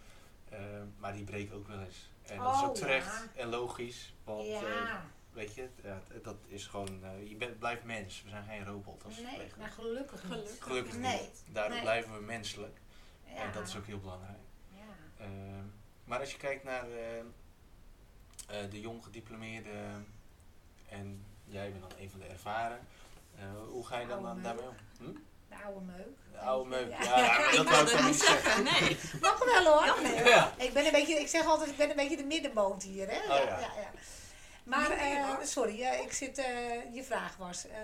[0.99, 2.11] maar die breken ook wel eens.
[2.23, 3.41] En dat is Oh, ook terecht ja.
[3.41, 5.69] en logisch, want eh, Ja, weet je,
[6.23, 8.23] dat is gewoon, eh, je bent, blijft mens.
[8.23, 10.33] We zijn geen robot als nee, maar gelukkig niet.
[10.33, 10.65] Gelukkig.
[10.65, 11.21] Gelukkig Nee.
[11.21, 11.45] niet.
[11.49, 11.83] Daardoor Nee.
[11.83, 12.79] blijven we menselijk.
[13.27, 13.35] Ja.
[13.37, 14.39] En dat is ook heel belangrijk.
[14.69, 15.25] Ja.
[15.25, 15.65] Ehm,
[16.05, 16.87] maar als je kijkt naar
[18.71, 20.07] de jong gediplomeerden
[20.89, 22.79] en jij bent dan een van de ervaren,
[23.39, 24.75] eh, hoe ga je dan, dan daarmee om?
[24.99, 25.13] Hm?
[25.49, 26.17] De oude meuk.
[26.33, 26.91] De oude meuk.
[26.91, 27.03] Ja.
[27.03, 28.63] Ja, ja, maar dat wou ik dan niet zeggen.
[28.65, 28.97] Nee.
[29.21, 30.03] Mag wel hoor.
[30.03, 30.53] Nee, Ja.
[30.57, 33.09] Ik ben een beetje, ik zeg altijd, ik ben een beetje de middenboot hier.
[33.11, 33.21] Hè?
[33.23, 33.71] Oh, ja.
[34.65, 37.67] Maar, Niet meer, eh, sorry, eh, ik zit, eh, je vraag was.
[37.67, 37.79] eh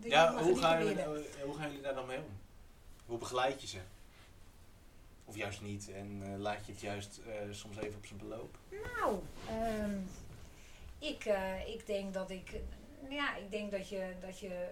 [0.00, 1.22] de Ja, hoe gaan, gediplomeerden.
[1.22, 2.38] jullie, hoe gaan jullie daar dan mee om?
[3.06, 3.78] Hoe begeleid je ze?
[5.30, 8.58] Of juist niet en eh, laat je het juist eh, soms even op zijn beloop?
[8.96, 9.98] Nou, ehm,
[10.98, 12.60] ik, eh, ik denk dat ik,
[13.08, 14.68] ja, ik denk dat je, dat je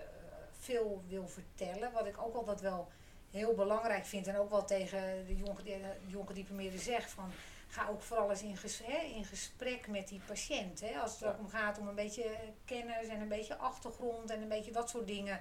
[0.58, 1.92] veel wil vertellen.
[1.92, 2.88] Wat ik ook altijd wel
[3.30, 7.30] heel belangrijk vind en ook wel tegen de jonge, de jonge gediplomeerden zeg van
[7.68, 10.80] ga ook vooral eens in, ges, hè, in gesprek met die patiënt.
[10.80, 11.28] Hè, als het Ja.
[11.28, 12.30] ook om gaat om een beetje
[12.64, 15.40] kennis en een beetje achtergrond en een beetje dat soort dingen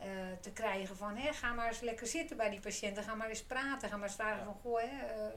[0.00, 0.06] eh,
[0.40, 3.42] te krijgen van hè, ga maar eens lekker zitten bij die patiënten, ga maar eens
[3.42, 4.44] praten, ga maar eens vragen Ja.
[4.44, 5.34] van goh, hè, eh,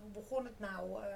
[0.00, 1.02] hoe begon het nou?
[1.02, 1.08] Eh,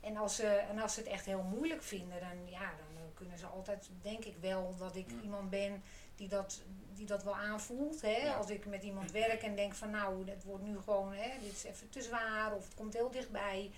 [0.00, 3.38] en als, ze, en als ze het echt heel moeilijk vinden, dan, ja, dan kunnen
[3.38, 5.20] ze altijd, denk ik wel, dat ik Mm.
[5.22, 5.82] iemand ben
[6.16, 6.62] die dat,
[6.94, 8.00] die dat wel aanvoelt.
[8.00, 8.16] Hè?
[8.16, 8.34] Ja.
[8.34, 11.52] Als ik met iemand werk en denk van nou, het wordt nu gewoon, hè, dit
[11.52, 13.70] is even te zwaar of het komt heel dichtbij.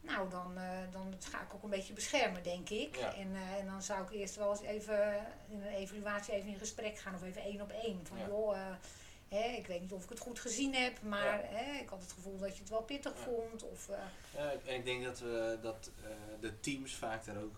[0.00, 2.96] Nou, dan, eh, dan ga ik ook een beetje beschermen, denk ik.
[2.96, 3.14] Ja.
[3.14, 6.58] En, eh, en dan zou ik eerst wel eens even in een evaluatie even in
[6.58, 8.06] gesprek gaan of even één op één.
[8.06, 8.26] Van Ja.
[8.26, 8.74] joh, eh,
[9.28, 11.48] hè, ik weet niet of ik het goed gezien heb, maar Ja.
[11.48, 13.62] hè, ik had het gevoel dat je het wel pittig vond.
[13.62, 13.88] Of,
[14.36, 15.90] Ja, en ik denk dat, we, dat
[16.40, 17.56] de teams vaak daar ook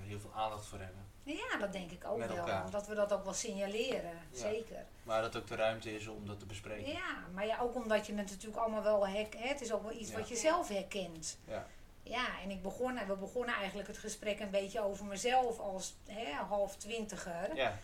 [0.00, 1.04] heel veel aandacht voor hebben.
[1.22, 2.36] Ja, dat denk ik ook Met wel.
[2.36, 2.70] elkaar.
[2.70, 4.38] Dat we dat ook wel signaleren, Ja.
[4.38, 4.84] zeker.
[5.02, 6.92] Maar dat ook de ruimte is om dat te bespreken.
[6.92, 9.48] Ja, maar ja, ook omdat je het natuurlijk allemaal wel herkent.
[9.48, 10.18] Het is ook wel iets Ja.
[10.18, 11.38] wat je zelf herkent.
[11.46, 11.66] Ja.
[12.02, 16.32] Ja, en ik begon, we begonnen eigenlijk het gesprek een beetje over mezelf als hè,
[16.32, 17.54] half twintiger.
[17.54, 17.78] Ja.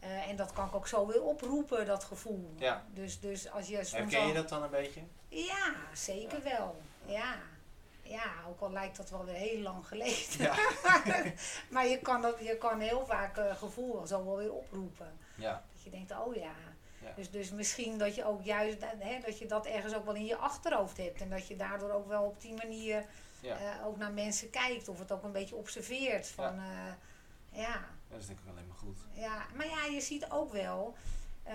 [0.00, 2.54] Eh, en dat kan ik ook zo weer oproepen, dat gevoel.
[2.58, 2.84] Ja.
[2.94, 5.00] Dus, dus als je soms Herken je dat dan een beetje?
[5.28, 6.80] Ja, zeker wel.
[7.06, 7.34] Ja.
[8.12, 10.38] Ja, ook al lijkt dat wel weer heel lang geleden.
[10.38, 10.54] Ja.
[11.74, 15.12] maar je kan, dat, je kan heel vaak eh gevoel wel zo wel weer oproepen.
[15.36, 15.62] Ja.
[15.72, 16.52] Dat je denkt, oh ja.
[17.02, 17.12] Ja.
[17.16, 20.26] Dus, dus misschien dat je ook juist hè, dat je dat ergens ook wel in
[20.26, 21.20] je achterhoofd hebt.
[21.20, 23.04] En dat je daardoor ook wel op die manier
[23.40, 23.56] Ja.
[23.56, 24.88] eh, ook naar mensen kijkt.
[24.88, 26.26] Of het ook een beetje observeert.
[26.28, 26.96] Van, ja.
[27.50, 28.98] ja, Dat is denk ik alleen maar goed.
[29.12, 29.46] ja.
[29.54, 30.94] Maar ja, je ziet ook wel
[31.42, 31.54] eh,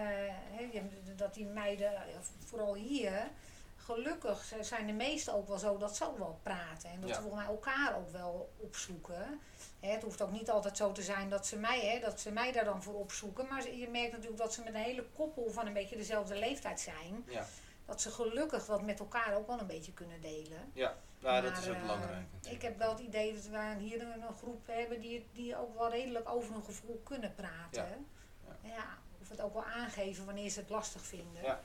[0.52, 0.82] hè,
[1.16, 2.02] dat die meiden, eh,
[2.46, 3.28] vooral hier,
[3.88, 6.90] gelukkig zijn de meesten ook wel zo dat ze ook wel praten.
[6.90, 7.16] En dat Ja.
[7.16, 9.40] ze volgens mij elkaar ook wel opzoeken.
[9.80, 12.32] Hè, het hoeft ook niet altijd zo te zijn dat ze, mij, hè, dat ze
[12.32, 13.48] mij daar dan voor opzoeken.
[13.48, 16.80] Maar je merkt natuurlijk dat ze met een hele koppel van een beetje dezelfde leeftijd
[16.80, 17.24] zijn.
[17.28, 17.46] Ja.
[17.86, 20.72] Dat ze gelukkig dat met elkaar ook wel een beetje kunnen delen.
[21.20, 22.26] Nou, dat is ook eh, belangrijk.
[22.50, 25.78] Ik heb wel het idee dat we hier een, een groep hebben die, die ook
[25.78, 28.06] wel redelijk over hun gevoel kunnen praten.
[28.64, 28.70] Ja.
[28.70, 28.98] Ja.
[29.22, 31.44] of het ook wel aangeven wanneer ze het lastig vinden.
[31.44, 31.60] Ja.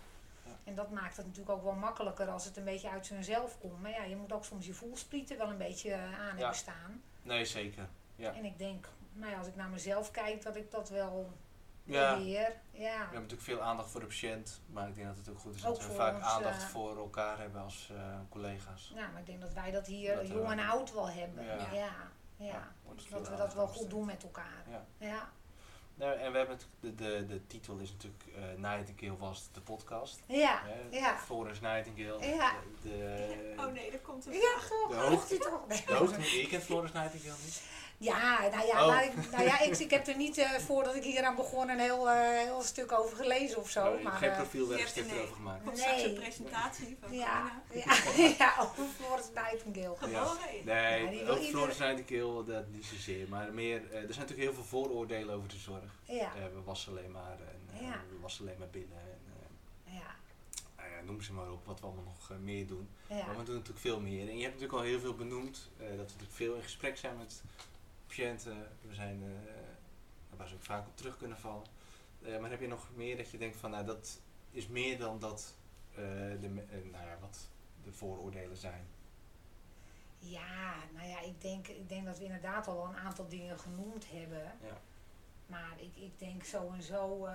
[0.44, 0.50] Ja.
[0.64, 3.81] En dat maakt het natuurlijk ook wel makkelijker als het een beetje uit hunzelf komt.
[3.83, 7.02] Maar ja, je moet ook soms je voelsprieten wel een beetje eh, aan hebben staan.
[7.22, 7.88] Nee, zeker.
[8.16, 8.33] Ja.
[8.35, 11.33] En ik denk, nou ja, als ik naar mezelf kijk, dat ik dat wel
[11.85, 12.52] Ja, we weer.
[12.70, 12.90] Ja.
[12.96, 15.66] hebben natuurlijk veel aandacht voor de patiënt, maar ik denk dat het ook goed is
[15.66, 18.92] Ook dat we vaak ons, aandacht eh, voor elkaar hebben als eh, collega's.
[18.94, 21.44] Nou, maar ik denk dat wij dat hier Dat we- jong en oud wel hebben.
[21.44, 21.55] Ja.
[21.55, 21.92] Ja, ja.
[22.37, 22.72] Ja,
[23.11, 24.64] dat we dat wel goed doen met elkaar.
[24.98, 25.31] Ja.
[25.98, 26.07] Ja.
[26.07, 29.61] Nou, en we hebben het, de, de, de titel is natuurlijk uh, Nightingale was de
[29.61, 30.20] podcast.
[30.26, 30.96] Ja, Hè?
[30.98, 31.18] ja.
[31.18, 32.26] Florence Nightingale.
[32.26, 32.52] Ja.
[32.83, 34.68] De, de, Oh nee, daar komt een Ja, vraag.
[35.11, 35.26] toch?
[35.28, 35.85] De toch?
[35.85, 37.62] de hoogte, je kent Florence Nightingale niet?
[37.98, 38.87] Ja, nou ja, Oh.
[38.87, 41.68] maar ik, nou ja ik, ik heb er niet, eh, voordat ik hier aan begon,
[41.68, 43.87] een heel, eh, heel stuk over gelezen of zo.
[43.92, 45.64] Oh, maar, geen eh, profielwerkstuk hebt- erover gemaakt.
[45.64, 45.76] Nee.
[45.76, 47.94] straks een presentatie van ja, ja,
[48.38, 49.96] ja, over Florence Nightingale.
[49.96, 50.37] Geboren.
[50.64, 53.28] Nee, Ja, wil ook ieder- Florence Nightingale, dat niet zozeer.
[53.28, 55.83] Maar meer, er zijn natuurlijk heel veel vooroordelen over de zorg.
[56.05, 57.92] Ja, we wassen alleen maar en Ja.
[58.11, 58.98] we wassen alleen maar binnen.
[58.98, 59.20] En,
[59.87, 60.14] eh, ja,
[60.76, 62.88] nou ja, noem ze maar op, wat we allemaal nog meer doen.
[63.07, 63.14] ja.
[63.26, 64.28] Maar we doen natuurlijk veel meer.
[64.28, 65.70] En je hebt natuurlijk al heel veel benoemd.
[65.78, 67.42] eh, dat we natuurlijk veel in gesprek zijn met
[68.12, 68.68] patiënten.
[68.81, 71.66] We zijn, eh, waar ze ook vaak op terug kunnen vallen.
[72.22, 74.20] Eh, maar heb je nog meer dat je denkt van, nou dat
[74.51, 75.55] is meer dan dat
[75.90, 75.96] eh,
[76.40, 76.48] de,
[76.90, 77.48] nou ja, wat
[77.85, 78.87] de vooroordelen zijn.
[80.18, 84.11] Ja, nou ja, ik denk, ik denk dat we inderdaad al een aantal dingen genoemd
[84.11, 84.53] hebben.
[84.62, 84.81] Ja.
[85.46, 87.27] Maar ik, ik denk zo en zo.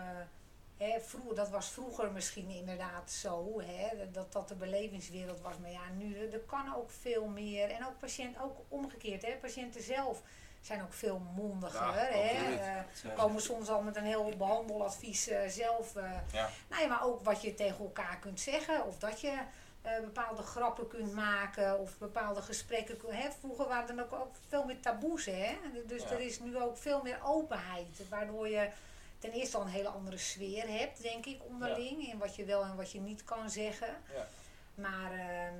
[0.78, 5.58] hè, vroeger, dat was vroeger misschien inderdaad zo, hè, dat dat de belevingswereld was.
[5.58, 7.70] Maar ja, nu er kan ook veel meer.
[7.70, 10.24] En ook patiënt, ook omgekeerd, hè, patiënten zelf
[10.62, 11.82] zijn ook veel mondiger.
[11.82, 15.96] Ja, hè, eh, komen soms al met een heel behandeladvies eh, zelf.
[15.96, 16.12] eh.
[16.34, 16.50] Ja.
[16.70, 18.86] Nou ja, maar ook wat je tegen elkaar kunt zeggen.
[18.86, 19.38] Of dat je
[19.82, 21.80] eh, bepaalde grappen kunt maken.
[21.80, 22.98] Of bepaalde gesprekken.
[22.98, 23.30] kun- Hè.
[23.40, 25.26] Vroeger waren er ook, ook veel meer taboes.
[25.26, 25.58] Hè?
[25.86, 26.10] Dus Ja.
[26.10, 28.10] er is nu ook veel meer openheid.
[28.10, 28.70] Waardoor je
[29.20, 32.08] ten eerste al een hele andere sfeer hebt, denk ik, onderling.
[32.12, 33.96] In wat je wel en wat je niet kan zeggen.
[34.16, 34.28] Ja.
[34.76, 35.54] Maar ehm,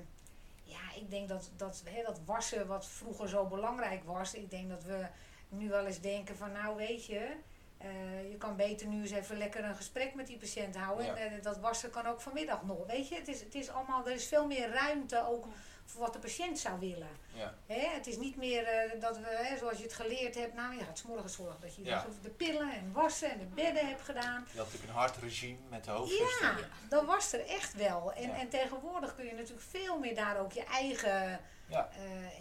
[0.68, 4.34] ja, ik denk dat dat, hè, dat wassen wat vroeger zo belangrijk was.
[4.34, 5.06] Ik denk dat we
[5.50, 7.36] nu wel eens denken van nou weet je...
[7.78, 11.06] eh, je kan beter nu eens even lekker een gesprek met die patiënt houden.
[11.06, 11.16] Ja.
[11.16, 12.86] En eh, dat wassen kan ook vanmiddag nog.
[12.88, 15.46] Weet je, het is, het is allemaal, er is veel meer ruimte ook
[15.90, 17.08] voor wat de patiënt zou willen.
[17.34, 17.54] Ja.
[17.66, 20.74] Hè, het is niet meer eh, dat we, hè, zoals je het geleerd hebt, nou
[20.78, 22.06] ja, het is morgen zorgen dat je Ja.
[22.08, 24.48] dus de pillen en wassen en de bedden hebt gedaan.
[24.52, 26.48] Je had natuurlijk een hard regime met de hoofdvesten.
[26.48, 26.56] Ja,
[26.90, 28.14] dat was er echt wel.
[28.14, 31.40] En, en tegenwoordig kun je natuurlijk veel meer daar ook je eigen,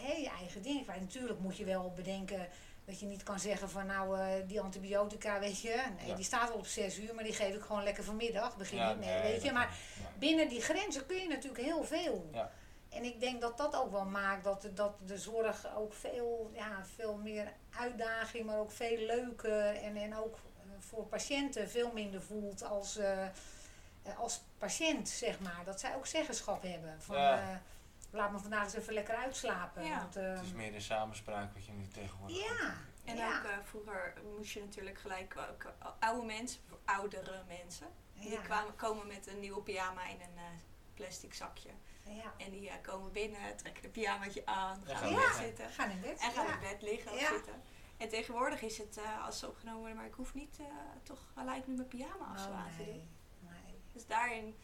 [0.00, 0.86] hè, je eigen ding.
[0.86, 2.48] Maar natuurlijk moet je wel bedenken
[2.84, 6.14] dat je niet kan zeggen van nou eh, die antibiotica, weet je, nee, Ja.
[6.14, 8.56] die staat al op 6 uur, maar die geef ik gewoon lekker vanmiddag.
[8.56, 9.52] Begin Ja, niet mee, nee, weet je.
[9.52, 9.70] Maar.
[10.02, 10.08] Ja.
[10.18, 12.30] binnen die grenzen kun je natuurlijk heel veel.
[12.88, 16.50] En ik denk dat dat ook wel maakt dat, de- dat de zorg ook veel,
[16.54, 21.92] ja, veel meer uitdaging, maar ook veel leuker en, en ook eh, voor patiënten veel
[21.92, 23.30] minder voelt als, eh, eh,
[24.18, 25.62] als patiënt, zeg maar.
[25.64, 27.02] Dat zij ook zeggenschap hebben.
[27.02, 27.40] Van, Ja.
[27.40, 27.56] eh,
[28.10, 29.84] laat me vandaag eens even lekker uitslapen.
[29.84, 29.98] Ja.
[29.98, 32.56] Want, eh, Het is meer in samenspraak wat je nu tegenwoordig Ja.
[32.66, 32.76] hebt.
[33.04, 33.38] En Ja.
[33.38, 37.86] ook eh, vroeger moest je natuurlijk gelijk ook oude mensen, oudere mensen.
[38.14, 40.42] Die kwamen, komen met een nieuwe pyjama in een eh,
[40.94, 41.70] plastic zakje.
[42.06, 42.32] Ja.
[42.36, 45.70] En die eh, komen binnen, trekken een pyjamaatje aan, Ja, gaan gaan in bed zitten.
[45.70, 46.20] Gaan in bed.
[46.20, 46.52] En gaan ja.
[46.54, 47.28] in bed liggen of Ja.
[47.28, 47.62] zitten.
[47.96, 50.66] En tegenwoordig is het eh, als ze opgenomen worden, maar ik hoef niet eh,
[51.02, 52.86] toch gelijk nu mijn pyjama af te Oh, laten nee.
[52.86, 53.08] doen.
[53.40, 53.80] nee.
[53.92, 54.56] Dus daarin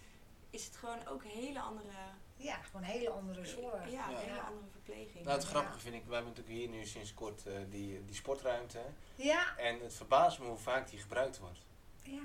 [0.50, 1.88] is het gewoon ook een hele andere,
[2.36, 3.90] Ja, gewoon een hele andere zorg.
[3.90, 4.18] ja, een Ja.
[4.18, 5.24] hele andere verpleging.
[5.24, 5.48] Nou, het Ja.
[5.48, 8.80] grappige vind ik, wij hebben natuurlijk hier nu sinds kort eh, die, die sportruimte.
[9.14, 11.58] Ja, En het verbaast me hoe vaak die gebruikt wordt.
[12.02, 12.20] ja.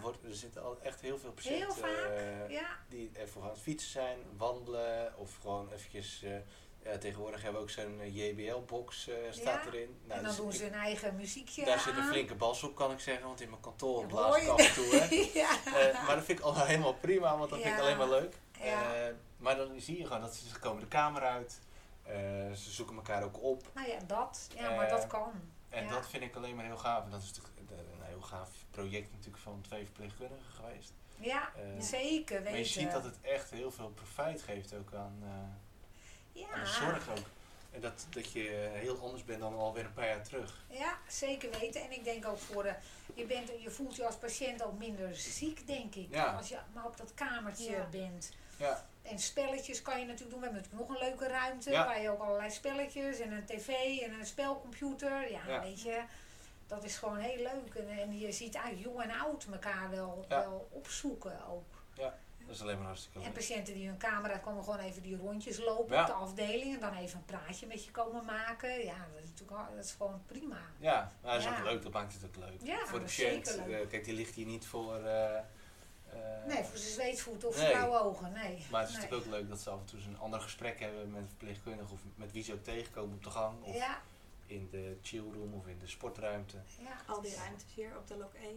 [0.00, 2.68] Wordt, er zitten al echt heel veel patiënten Heel vaak, eh, ja.
[2.88, 6.22] die ervoor aan het fietsen zijn, wandelen of gewoon eventjes...
[6.22, 6.32] eh,
[6.82, 9.66] ja, tegenwoordig hebben we ook zo'n eh, JBL-box staat Ja.
[9.66, 9.98] erin.
[10.04, 12.74] Nou, en dan dus doen ze hun eigen muziekje daar zit een flinke bas op,
[12.74, 14.94] kan ik zeggen, want in mijn kantoor blaas ik af en toe.
[14.94, 15.14] Hè.
[15.40, 16.02] ja.
[16.06, 18.34] Maar dat vind ik al helemaal prima, want dat vind ik alleen maar leuk.
[19.36, 21.60] Maar dan zie je gewoon dat ze, ze komen de kamer uit.
[22.56, 23.62] ze zoeken elkaar ook op.
[23.74, 24.48] Nou ja, dat.
[24.54, 25.32] Ja, maar dat kan.
[25.68, 27.04] En dat vind ik alleen maar heel gaaf.
[27.04, 27.57] En dat is natuurlijk
[28.18, 30.92] heel gaaf project natuurlijk van twee verpleegkundigen geweest.
[31.20, 32.50] Ja, Eh, zeker weten.
[32.50, 35.58] Maar je ziet dat het echt heel veel profijt geeft ook aan, eh, aan
[36.32, 36.60] ja.
[36.60, 37.26] de zorg ook.
[37.72, 40.64] En dat, dat je eh, heel anders bent dan alweer een paar jaar terug.
[40.70, 41.82] Ja, zeker weten.
[41.82, 42.74] En ik denk ook voor de.
[43.14, 46.08] Je, bent, je voelt je als patiënt ook minder ziek, denk ik.
[46.10, 46.32] Ja.
[46.36, 47.86] Als je maar op dat kamertje Ja.
[47.90, 48.30] bent.
[48.56, 50.40] Ja, En spelletjes kan je natuurlijk doen.
[50.40, 51.70] We hebben natuurlijk nog een leuke ruimte.
[51.70, 51.84] Ja.
[51.86, 53.68] Waar je ook allerlei spelletjes en een tv
[54.00, 55.30] en een spelcomputer.
[55.30, 55.60] Ja, Ja.
[55.62, 56.02] weet je.
[56.68, 57.74] Dat is gewoon heel leuk.
[57.74, 60.40] En, en je ziet eigenlijk jong en oud elkaar wel, Ja.
[60.40, 61.64] wel opzoeken ook.
[62.46, 63.32] dat is alleen maar hartstikke En leuk.
[63.34, 66.00] patiënten die hun kamer uit komen gewoon even die rondjes lopen Ja.
[66.00, 66.74] op de afdeling.
[66.74, 68.84] En dan even een praatje met je komen maken.
[68.84, 70.58] Ja, dat is natuurlijk al- dat is gewoon prima.
[70.78, 71.58] Ja, maar dat is Ja.
[71.58, 71.82] ook leuk.
[71.82, 72.60] Dat maakt het ook leuk.
[72.62, 73.56] Ja, voor de patiënt.
[73.56, 74.96] eh, kijk, die ligt hier niet voor...
[74.96, 75.42] eh, eh,
[76.46, 77.70] Nee, voor zijn zweetvoeten of Nee.
[77.70, 78.32] blauwe ogen.
[78.32, 78.66] Nee.
[78.70, 79.02] Maar het is nee.
[79.04, 81.28] natuurlijk ook leuk dat ze af en toe eens een ander gesprek hebben met een
[81.28, 83.62] verpleegkundige of met wie ze ook tegenkomen op de gang.
[83.62, 84.00] Of Ja,
[84.48, 86.56] in de chillroom of in de sportruimte.
[86.78, 86.96] Ja.
[87.06, 88.54] Al die ruimtes hier op de lok E.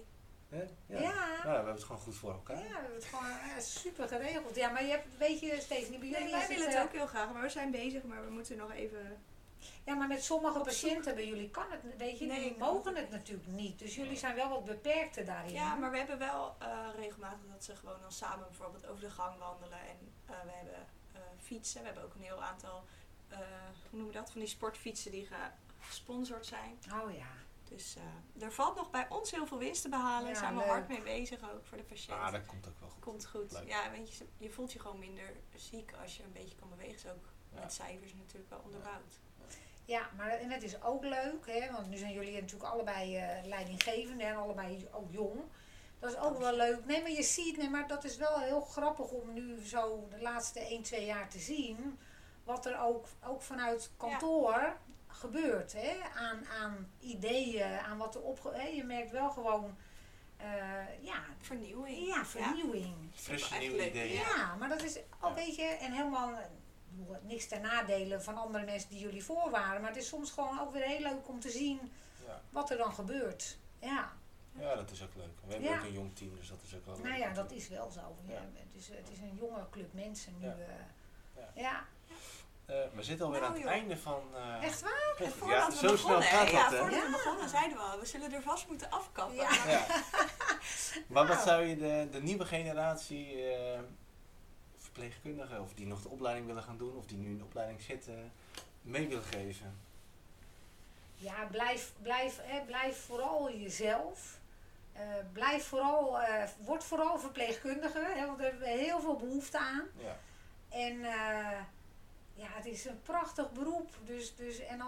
[0.50, 0.64] Hè?
[0.86, 1.28] Ja.
[1.28, 2.58] Nou, we hebben het gewoon goed voor elkaar.
[2.58, 4.56] Ja, we hebben het gewoon eh, super geregeld.
[4.56, 6.78] Ja, maar je hebt, weet je, Stephanie, bij jullie Nee, wij is willen het, het
[6.78, 9.24] eh, ook heel graag, maar we zijn bezig, maar we moeten nog even...
[9.84, 10.82] Ja, maar met sommige Op zoek.
[10.82, 13.80] patiënten bij jullie kan het, weet je, Nee, die kan mogen het natuurlijk niet.
[13.80, 15.54] Dus jullie zijn wel wat beperkter daarin.
[15.54, 19.10] Ja, maar we hebben wel eh, regelmatig dat ze gewoon dan samen bijvoorbeeld over de
[19.10, 19.80] gang wandelen.
[19.80, 21.80] En eh, we hebben eh, fietsen.
[21.80, 22.84] We hebben ook een heel aantal,
[23.28, 23.38] eh,
[23.90, 25.28] hoe noem je dat, van die sportfietsen die
[25.82, 26.80] gesponsord zijn.
[27.04, 27.28] Oh ja.
[27.63, 30.28] Dus eh, er valt nog bij ons heel veel winst te behalen.
[30.28, 30.70] Ja, Daar zijn we leuk.
[30.70, 32.26] hard mee bezig ook voor de patiënten.
[32.26, 33.04] Ah, dat komt ook wel goed.
[33.04, 33.52] Komt goed.
[33.52, 33.67] Leuk.
[33.67, 36.94] Ja, weet je, je voelt je gewoon minder ziek als je een beetje kan bewegen.
[36.96, 37.60] Is ook Ja.
[37.60, 39.20] met cijfers natuurlijk wel onderbouwd.
[39.86, 43.46] Ja, maar en het is ook leuk, hè, want nu zijn jullie natuurlijk allebei eh
[43.46, 45.39] leidinggevende en allebei ook jong.
[46.00, 46.86] Dat is ook wel leuk.
[46.86, 50.22] Nee, maar je ziet, nee, maar dat is wel heel grappig om nu zo de
[50.22, 52.00] laatste 1, 2 jaar te zien.
[52.44, 54.78] Wat er ook, ook vanuit kantoor
[55.22, 55.74] gebeurt.
[55.74, 58.54] Hè, aan, aan ideeën, aan wat er opge...
[58.54, 59.76] Hè, je merkt wel gewoon,
[60.38, 62.06] eh, ja, Vernieuwing.
[62.08, 62.96] ja, vernieuwing.
[63.14, 64.14] Frisse nieuwe ideeën.
[64.20, 65.34] Ja, maar dat is ook, Ja.
[65.34, 66.46] weet je, en helemaal eh,
[67.22, 69.82] niks ten nadele van andere mensen die jullie voor waren.
[69.82, 71.92] Maar het is soms gewoon ook weer heel leuk om te zien
[72.26, 72.42] Ja.
[72.50, 73.58] wat er dan gebeurt.
[73.80, 74.14] Ja,
[74.60, 75.40] ja, dat is ook leuk.
[75.46, 75.78] We hebben Ja.
[75.78, 77.04] ook een jong team, dus dat is ook wel leuk.
[77.06, 78.16] nou ja, dat is wel zo.
[78.28, 78.40] Ja, Ja.
[78.54, 80.46] het, is, het is een jonge club mensen nu.
[80.46, 80.56] Ja.
[81.54, 81.78] eh,
[82.72, 82.78] Ja.
[82.78, 82.84] ja.
[82.84, 83.78] Eh, we zitten alweer Nou, aan het joh.
[83.78, 84.22] einde van...
[84.36, 85.14] eh, echt waar?
[85.20, 87.12] En voordat ja, we zo snel begonnen, gaat hè, ja, voordat we Ja.
[87.12, 89.36] begonnen zeiden we al, we zullen er vast moeten afkappen.
[89.36, 89.50] Ja.
[89.68, 89.86] Ja.
[91.14, 91.48] maar wat Nou.
[91.48, 93.80] zou je de, de nieuwe generatie eh,
[94.78, 97.82] verpleegkundigen, of die nog de opleiding willen gaan doen, of die nu in de opleiding
[97.82, 98.32] zitten,
[98.82, 99.80] mee willen geven?
[101.16, 104.40] Ja, blijf, blijf, hè, blijf vooral jezelf.
[104.94, 105.02] Eh,
[105.34, 109.84] blijf vooral, eh, word vooral verpleegkundige, hè, want daar hebben we heel veel behoefte aan.
[109.98, 110.18] Ja.
[110.70, 111.60] En eh,
[112.42, 113.90] ja, het is een prachtig beroep.
[114.06, 114.86] Dus, dus, en eh,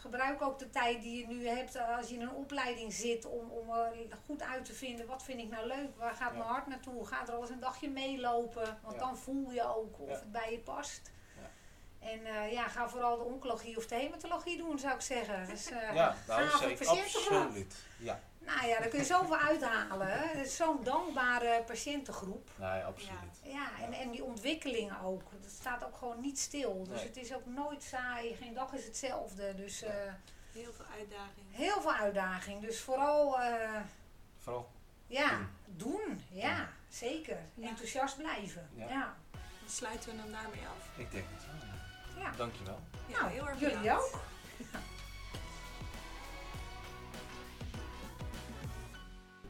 [0.00, 3.50] gebruik ook de tijd die je nu hebt als je in een opleiding zit om,
[3.50, 3.92] om er
[4.26, 5.06] goed uit te vinden.
[5.06, 5.96] Wat vind ik nou leuk?
[5.96, 6.38] Waar gaat Ja.
[6.38, 7.06] mijn hart naartoe?
[7.06, 8.78] Ga er al eens een dagje meelopen.
[8.82, 9.00] Want Ja.
[9.00, 10.14] dan voel je ook of Ja.
[10.14, 11.12] het bij je past.
[12.00, 15.46] En eh, ja, ga vooral de oncologie of de hematologie doen, zou ik zeggen.
[15.46, 17.74] Dus, eh, Ja, nou, gave zeker, absoluut.
[17.98, 18.20] Ja,
[18.54, 20.06] Nou ja, daar kun je zoveel uithalen.
[20.08, 22.50] Het is zo'n dankbare patiëntengroep.
[22.56, 23.18] nee, absoluut.
[23.42, 25.22] Ja, en, en die ontwikkeling ook.
[25.42, 26.84] Het staat ook gewoon niet stil.
[26.88, 27.06] Dus Nee.
[27.06, 28.34] het is ook nooit saai.
[28.34, 29.54] Geen dag is hetzelfde.
[29.54, 29.86] Dus Ja.
[29.86, 30.12] eh,
[30.52, 31.50] Heel veel uitdagingen.
[31.52, 32.60] heel veel uitdaging.
[32.60, 33.80] Dus vooral, eh,
[34.38, 34.70] Vooral,
[35.06, 35.30] ja,
[35.64, 35.92] Doen.
[36.06, 36.20] doen.
[36.30, 37.38] Ja, zeker.
[37.54, 37.68] Ja.
[37.68, 38.68] Enthousiast blijven.
[38.74, 38.88] Ja.
[38.88, 39.16] Ja.
[39.30, 40.88] Dan sluiten we hem daarmee af.
[40.98, 41.68] ik denk het wel.
[42.22, 42.30] ja.
[42.30, 42.36] ja.
[42.36, 42.80] Dankjewel.
[43.06, 44.04] Ja, Nou, heel erg jullie bedankt.
[44.14, 44.20] ook.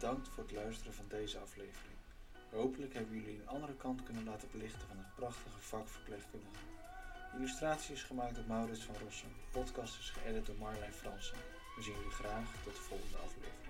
[0.05, 1.97] Bedankt voor het luisteren van deze aflevering.
[2.51, 6.65] Hopelijk hebben jullie een andere kant kunnen laten belichten van het prachtige vak verpleegkundige.
[7.37, 9.33] Illustratie is gemaakt door Maurits van Rossum.
[9.51, 11.37] Podcast is geëdit door Marlijn Fransen.
[11.77, 13.64] We zien jullie graag tot de volgende aflevering.